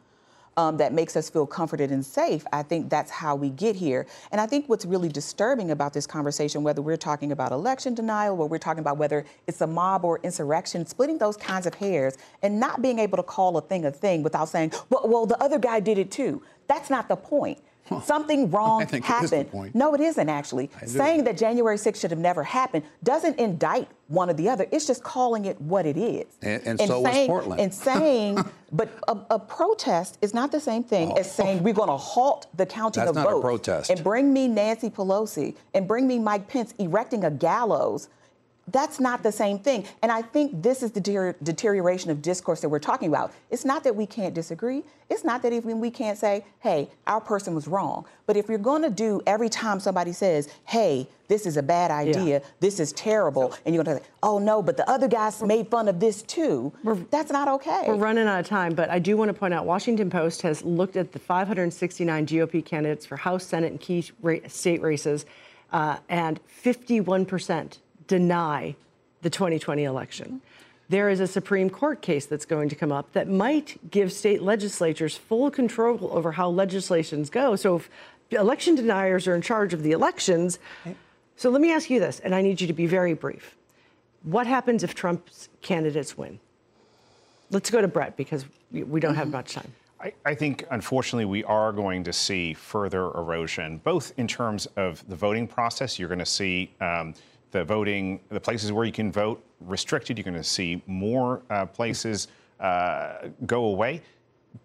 um, 0.57 0.77
that 0.77 0.93
makes 0.93 1.15
us 1.15 1.29
feel 1.29 1.45
comforted 1.45 1.91
and 1.91 2.05
safe. 2.05 2.45
I 2.53 2.63
think 2.63 2.89
that's 2.89 3.09
how 3.09 3.35
we 3.35 3.49
get 3.49 3.75
here. 3.75 4.05
And 4.31 4.39
I 4.39 4.45
think 4.45 4.69
what's 4.69 4.85
really 4.85 5.09
disturbing 5.09 5.71
about 5.71 5.93
this 5.93 6.05
conversation, 6.05 6.63
whether 6.63 6.81
we're 6.81 6.97
talking 6.97 7.31
about 7.31 7.51
election 7.51 7.95
denial 7.95 8.39
or 8.39 8.47
we're 8.47 8.59
talking 8.59 8.81
about 8.81 8.97
whether 8.97 9.25
it's 9.47 9.61
a 9.61 9.67
mob 9.67 10.05
or 10.05 10.19
insurrection, 10.23 10.85
splitting 10.85 11.17
those 11.17 11.37
kinds 11.37 11.65
of 11.65 11.73
hairs 11.73 12.17
and 12.41 12.59
not 12.59 12.81
being 12.81 12.99
able 12.99 13.17
to 13.17 13.23
call 13.23 13.57
a 13.57 13.61
thing 13.61 13.85
a 13.85 13.91
thing 13.91 14.23
without 14.23 14.49
saying, 14.49 14.71
well, 14.89 15.07
well 15.07 15.25
the 15.25 15.41
other 15.41 15.59
guy 15.59 15.79
did 15.79 15.97
it 15.97 16.11
too. 16.11 16.41
That's 16.67 16.89
not 16.89 17.07
the 17.07 17.15
point. 17.15 17.59
Something 18.03 18.49
wrong 18.51 18.81
I 18.81 18.85
think 18.85 19.09
it 19.09 19.23
is 19.23 19.29
the 19.29 19.37
happened. 19.37 19.75
No, 19.75 19.93
it 19.93 20.01
isn't 20.01 20.29
actually. 20.29 20.69
Saying 20.85 21.23
that 21.25 21.37
January 21.37 21.77
6th 21.77 21.99
should 21.99 22.11
have 22.11 22.19
never 22.19 22.43
happened 22.43 22.83
doesn't 23.03 23.37
indict 23.39 23.87
one 24.07 24.29
or 24.29 24.33
the 24.33 24.49
other. 24.49 24.67
It's 24.71 24.85
just 24.85 25.03
calling 25.03 25.45
it 25.45 25.59
what 25.61 25.85
it 25.85 25.97
is. 25.97 26.25
And- 26.41 26.63
and 26.65 26.79
so 26.79 27.01
was 27.01 27.11
saying, 27.11 27.27
Portland. 27.27 27.61
And 27.61 27.73
saying, 27.73 28.37
but 28.71 28.89
a, 29.07 29.17
a 29.31 29.39
protest 29.39 30.17
is 30.21 30.33
not 30.33 30.51
the 30.51 30.59
same 30.59 30.83
thing 30.83 31.11
oh. 31.11 31.19
as 31.19 31.31
saying 31.31 31.63
we're 31.63 31.73
going 31.73 31.89
to 31.89 31.97
halt 31.97 32.47
the 32.55 32.65
counting 32.65 33.03
Oh. 33.03 33.05
That's 33.05 33.17
of 33.17 33.23
not 33.23 33.27
a 33.27 33.31
votes. 33.31 33.41
protest. 33.43 33.89
And 33.89 34.03
bring 34.03 34.31
me 34.33 34.47
Nancy 34.47 34.89
Pelosi 34.89 35.55
and 35.73 35.87
bring 35.87 36.07
me 36.07 36.19
Mike 36.19 36.47
Pence 36.47 36.73
erecting 36.79 37.23
a 37.25 37.31
gallows. 37.31 38.09
That's 38.67 38.99
not 38.99 39.23
the 39.23 39.31
same 39.31 39.59
thing. 39.59 39.85
And 40.01 40.11
I 40.11 40.21
think 40.21 40.63
this 40.63 40.83
is 40.83 40.91
the 40.91 41.01
deter- 41.01 41.35
deterioration 41.43 42.11
of 42.11 42.21
discourse 42.21 42.61
that 42.61 42.69
we're 42.69 42.79
talking 42.79 43.09
about. 43.09 43.33
It's 43.51 43.65
not 43.65 43.83
that 43.83 43.95
we 43.95 44.05
can't 44.05 44.33
disagree. 44.33 44.83
It's 45.09 45.25
not 45.25 45.41
that 45.41 45.51
even 45.51 45.79
we 45.81 45.91
can't 45.91 46.17
say, 46.17 46.45
hey, 46.61 46.89
our 47.05 47.19
person 47.19 47.53
was 47.53 47.67
wrong. 47.67 48.05
But 48.25 48.37
if 48.37 48.47
you're 48.47 48.57
going 48.57 48.81
to 48.83 48.89
do 48.89 49.21
every 49.27 49.49
time 49.49 49.81
somebody 49.81 50.13
says, 50.13 50.49
hey, 50.65 51.07
this 51.27 51.45
is 51.45 51.57
a 51.57 51.63
bad 51.63 51.91
idea, 51.91 52.41
this 52.59 52.79
is 52.79 52.93
terrible, 52.93 53.53
and 53.65 53.73
you're 53.73 53.83
going 53.83 53.97
to 53.97 54.03
say, 54.03 54.09
oh 54.21 54.39
no, 54.39 54.61
but 54.61 54.77
the 54.77 54.89
other 54.89 55.07
guys 55.07 55.41
made 55.41 55.67
fun 55.67 55.87
of 55.87 55.99
this 55.99 56.21
too, 56.21 56.71
that's 57.09 57.31
not 57.31 57.47
okay. 57.47 57.85
We're 57.87 57.95
running 57.95 58.27
out 58.27 58.39
of 58.39 58.47
time, 58.47 58.75
but 58.75 58.89
I 58.89 58.99
do 58.99 59.17
want 59.17 59.29
to 59.29 59.33
point 59.33 59.53
out 59.53 59.65
Washington 59.65 60.09
Post 60.09 60.41
has 60.43 60.63
looked 60.63 60.95
at 60.95 61.11
the 61.11 61.19
569 61.19 62.27
GOP 62.27 62.63
candidates 62.63 63.05
for 63.05 63.17
House, 63.17 63.45
Senate, 63.45 63.71
and 63.71 63.79
key 63.79 64.05
ra- 64.21 64.37
state 64.47 64.81
races, 64.81 65.25
uh, 65.71 65.97
and 66.07 66.39
51% 66.63 67.79
deny 68.07 68.75
the 69.21 69.29
2020 69.29 69.83
election. 69.83 70.41
There 70.89 71.09
is 71.09 71.19
a 71.19 71.27
Supreme 71.27 71.69
Court 71.69 72.01
case 72.01 72.25
that's 72.25 72.45
going 72.45 72.69
to 72.69 72.75
come 72.75 72.91
up 72.91 73.13
that 73.13 73.27
might 73.27 73.79
give 73.89 74.11
state 74.11 74.41
legislatures 74.41 75.17
full 75.17 75.49
control 75.49 76.09
over 76.11 76.33
how 76.33 76.49
legislations 76.49 77.29
go. 77.29 77.55
So 77.55 77.77
if 77.77 77.89
election 78.31 78.75
deniers 78.75 79.27
are 79.27 79.35
in 79.35 79.41
charge 79.41 79.73
of 79.73 79.83
the 79.83 79.91
elections, 79.91 80.59
so 81.35 81.49
let 81.49 81.61
me 81.61 81.71
ask 81.71 81.89
you 81.89 81.99
this, 81.99 82.19
and 82.19 82.35
I 82.35 82.41
need 82.41 82.61
you 82.61 82.67
to 82.67 82.73
be 82.73 82.85
very 82.85 83.13
brief. 83.13 83.55
What 84.23 84.45
happens 84.47 84.83
if 84.83 84.93
Trump's 84.93 85.49
candidates 85.61 86.17
win? 86.17 86.39
Let's 87.49 87.69
go 87.69 87.81
to 87.81 87.87
Brett 87.87 88.15
because 88.17 88.45
we 88.71 88.83
we 88.83 88.99
don't 88.99 89.15
have 89.15 89.29
much 89.29 89.53
time. 89.53 89.71
I, 89.99 90.13
I 90.25 90.35
think, 90.35 90.65
unfortunately, 90.69 91.25
we 91.25 91.43
are 91.45 91.71
going 91.71 92.03
to 92.03 92.13
see 92.13 92.53
further 92.53 93.05
erosion, 93.05 93.77
both 93.77 94.11
in 94.17 94.27
terms 94.27 94.65
of 94.75 95.07
the 95.07 95.15
voting 95.15 95.47
process. 95.47 95.97
You're 95.97 96.09
going 96.09 96.19
to 96.19 96.25
see 96.25 96.71
um, 96.81 97.13
the 97.53 97.63
voting, 97.63 98.19
the 98.29 98.39
places 98.39 98.71
where 98.71 98.83
you 98.83 98.91
can 98.91 99.11
vote 99.11 99.41
restricted. 99.61 100.17
You're 100.17 100.23
going 100.23 100.33
to 100.33 100.43
see 100.43 100.81
more 100.87 101.41
uh, 101.49 101.67
places 101.67 102.27
uh, 102.59 103.29
go 103.45 103.65
away. 103.65 104.01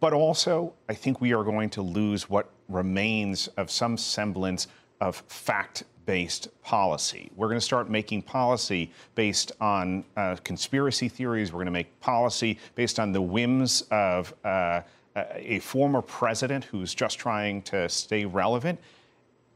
But 0.00 0.12
also, 0.12 0.72
I 0.88 0.94
think 0.94 1.20
we 1.20 1.32
are 1.32 1.44
going 1.44 1.70
to 1.70 1.82
lose 1.82 2.28
what 2.28 2.50
remains 2.68 3.46
of 3.56 3.70
some 3.70 3.96
semblance 3.96 4.66
of 5.00 5.16
fact 5.28 5.84
based 6.06 6.48
policy. 6.62 7.30
We're 7.36 7.48
going 7.48 7.60
to 7.60 7.64
start 7.64 7.90
making 7.90 8.22
policy 8.22 8.90
based 9.14 9.52
on 9.60 10.04
uh, 10.16 10.36
conspiracy 10.42 11.08
theories. 11.08 11.52
We're 11.52 11.58
going 11.58 11.66
to 11.66 11.70
make 11.70 12.00
policy 12.00 12.58
based 12.74 12.98
on 12.98 13.12
the 13.12 13.20
whims 13.20 13.82
of 13.90 14.32
uh, 14.44 14.80
a 15.14 15.58
former 15.58 16.00
president 16.00 16.64
who's 16.64 16.94
just 16.94 17.18
trying 17.18 17.60
to 17.62 17.88
stay 17.88 18.24
relevant. 18.24 18.80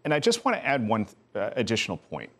And 0.04 0.12
I 0.12 0.18
just 0.18 0.44
want 0.44 0.56
to 0.56 0.66
add 0.66 0.86
one 0.86 1.06
uh, 1.34 1.50
additional 1.56 1.96
point. 1.96 2.30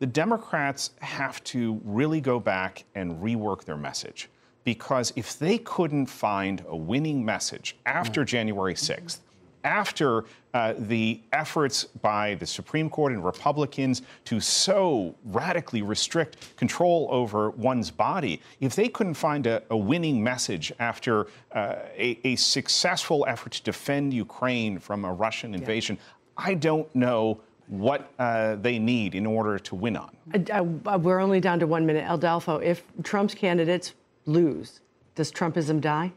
The 0.00 0.06
Democrats 0.06 0.92
have 1.00 1.44
to 1.44 1.78
really 1.84 2.22
go 2.22 2.40
back 2.40 2.84
and 2.94 3.22
rework 3.22 3.64
their 3.64 3.76
message 3.76 4.30
because 4.64 5.12
if 5.14 5.38
they 5.38 5.58
couldn't 5.58 6.06
find 6.06 6.64
a 6.68 6.76
winning 6.76 7.22
message 7.22 7.76
after 7.84 8.24
January 8.24 8.72
6th, 8.72 9.18
after 9.62 10.24
uh, 10.54 10.72
the 10.78 11.20
efforts 11.34 11.84
by 11.84 12.34
the 12.36 12.46
Supreme 12.46 12.88
Court 12.88 13.12
and 13.12 13.22
Republicans 13.22 14.00
to 14.24 14.40
so 14.40 15.14
radically 15.26 15.82
restrict 15.82 16.56
control 16.56 17.06
over 17.10 17.50
one's 17.50 17.90
body, 17.90 18.40
if 18.60 18.74
they 18.74 18.88
couldn't 18.88 19.14
find 19.14 19.46
a, 19.46 19.62
a 19.68 19.76
winning 19.76 20.24
message 20.24 20.72
after 20.78 21.26
uh, 21.52 21.76
a, 21.94 22.18
a, 22.24 22.36
successful 22.36 23.26
effort 23.28 23.52
to 23.52 23.62
defend 23.64 24.14
Ukraine 24.14 24.78
from 24.78 25.04
a 25.04 25.12
Russian 25.12 25.54
invasion, 25.54 25.96
yeah. 25.96 26.46
I 26.46 26.54
don't 26.54 26.92
know 26.94 27.42
what 27.70 28.12
uh, 28.18 28.56
they 28.56 28.78
need 28.78 29.14
in 29.14 29.24
order 29.24 29.58
to 29.58 29.74
win 29.76 29.96
on. 29.96 30.10
Uh, 30.34 30.64
uh, 30.90 30.98
we're 30.98 31.20
only 31.20 31.40
down 31.40 31.60
to 31.60 31.66
one 31.66 31.86
minute. 31.86 32.04
Adolfo, 32.08 32.58
if 32.58 32.82
Trump's 33.04 33.34
candidates 33.34 33.94
lose, 34.26 34.80
does 35.14 35.30
Trumpism 35.30 35.80
die? 35.80 36.12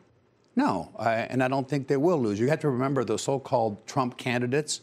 No, 0.56 0.90
I, 0.98 1.14
and 1.14 1.44
I 1.44 1.48
don't 1.48 1.68
think 1.70 1.88
they 1.88 1.98
will 1.98 2.20
lose. 2.20 2.40
You 2.40 2.48
have 2.50 2.60
to 2.62 2.70
remember 2.70 3.04
the 3.04 3.18
so-called 3.18 3.86
Trump 3.86 4.18
candidates. 4.18 4.82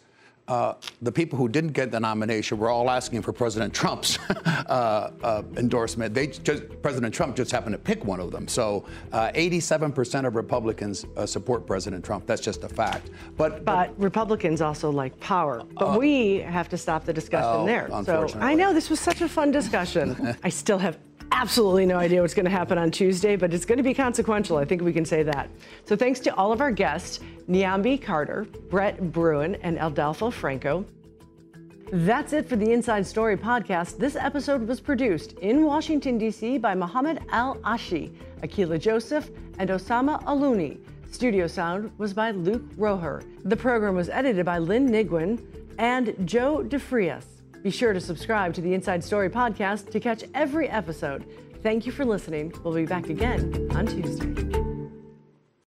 Uh, 0.51 0.75
the 1.01 1.13
people 1.13 1.39
who 1.39 1.49
didn't 1.49 1.71
get 1.71 1.93
the 1.93 2.01
nomination 2.01 2.59
were 2.59 2.71
all 2.71 2.91
asking 2.91 3.23
for 3.23 3.33
President 3.33 3.73
Trump's 3.73 4.19
uh, 4.29 5.13
uh, 5.23 5.43
endorsement. 5.57 6.13
They 6.13 6.27
just, 6.27 6.83
President 6.83 7.15
Trump 7.15 7.37
just 7.37 7.53
happened 7.53 7.75
to 7.75 7.79
pick 7.79 8.05
one 8.05 8.19
of 8.19 8.33
them. 8.33 8.49
So, 8.49 8.85
87% 9.13 10.25
uh, 10.25 10.27
of 10.27 10.35
Republicans 10.35 11.07
uh, 11.17 11.25
support 11.25 11.69
President 11.69 12.05
Trump. 12.05 12.27
That's 12.27 12.41
just 12.41 12.65
a 12.65 12.69
fact. 12.69 13.11
But, 13.37 13.65
but, 13.65 13.65
but 13.65 14.01
Republicans 14.01 14.61
also 14.61 14.91
like 14.91 15.19
power. 15.21 15.63
But 15.75 15.95
uh, 15.95 15.99
we 15.99 16.39
have 16.39 16.69
to 16.71 16.77
stop 16.77 17.05
the 17.05 17.13
discussion 17.13 17.65
there. 17.65 17.89
So 18.05 18.29
I 18.41 18.55
know 18.55 18.75
this 18.75 18.91
was 18.91 18.99
such 18.99 19.21
a 19.21 19.29
fun 19.29 19.53
discussion. 19.53 20.37
I 20.43 20.49
still 20.49 20.79
have 20.79 20.99
absolutely 21.33 21.87
no 21.87 21.97
idea 21.97 22.21
what's 22.21 22.35
going 22.35 22.45
to 22.45 22.51
happen 22.51 22.79
on 22.79 22.91
Tuesday, 22.91 23.37
but 23.37 23.53
it's 23.55 23.65
going 23.65 23.79
to 23.79 23.85
be 23.85 23.95
consequential. 23.95 24.57
I 24.57 24.65
think 24.65 24.83
we 24.83 24.93
can 24.93 25.05
say 25.05 25.23
that. 25.23 25.49
So 25.85 25.97
thanks 25.97 26.21
to 26.21 26.35
all 26.35 26.53
of 26.53 26.61
our 26.61 26.71
guests, 26.71 27.21
Niambi 27.49 28.01
Carter, 28.01 28.47
Brett 28.69 29.13
Bruen, 29.13 29.55
and 29.57 29.79
Adolfo 29.81 30.31
Franco. 30.31 30.85
That's 31.93 32.33
it 32.33 32.49
for 32.49 32.55
the 32.55 32.71
Inside 32.71 33.05
Story 33.05 33.37
podcast. 33.37 33.99
This 33.99 34.15
episode 34.15 34.69
was 34.69 34.81
produced 34.81 35.33
in 35.41 35.65
Washington, 35.65 36.19
D.C. 36.19 36.59
by 36.59 36.75
Mohammed 36.75 37.21
Al 37.31 37.57
Ashi, 37.57 38.13
Akila 38.43 38.79
Joseph, 38.79 39.31
and 39.59 39.71
Osama 39.71 40.23
Aluni. 40.25 40.79
Studio 41.11 41.49
sound 41.49 41.91
was 41.99 42.15
by 42.15 42.31
Luke 42.31 42.63
Roher. 42.77 43.25
The 43.45 43.57
program 43.57 43.97
was 43.97 44.09
edited 44.09 44.47
by 44.47 44.59
Lynn 44.59 44.89
Nigwin 44.89 45.43
and 45.79 46.15
Joe 46.25 46.63
DeFrias. 46.65 47.40
Be 47.63 47.71
sure 47.71 47.93
to 47.93 48.01
subscribe 48.01 48.55
to 48.55 48.61
the 48.61 48.73
Inside 48.73 49.05
Story 49.05 49.29
podcast 49.29 49.91
to 49.91 50.01
catch 50.01 50.25
every 50.35 50.69
episode. 50.69 51.25
Thank 51.63 51.85
you 51.85 51.93
for 51.93 52.05
listening. 52.05 52.53
We'll 52.65 52.75
be 52.75 52.87
back 52.87 53.11
again 53.11 53.69
on 53.75 53.87
Tuesday. 53.87 54.60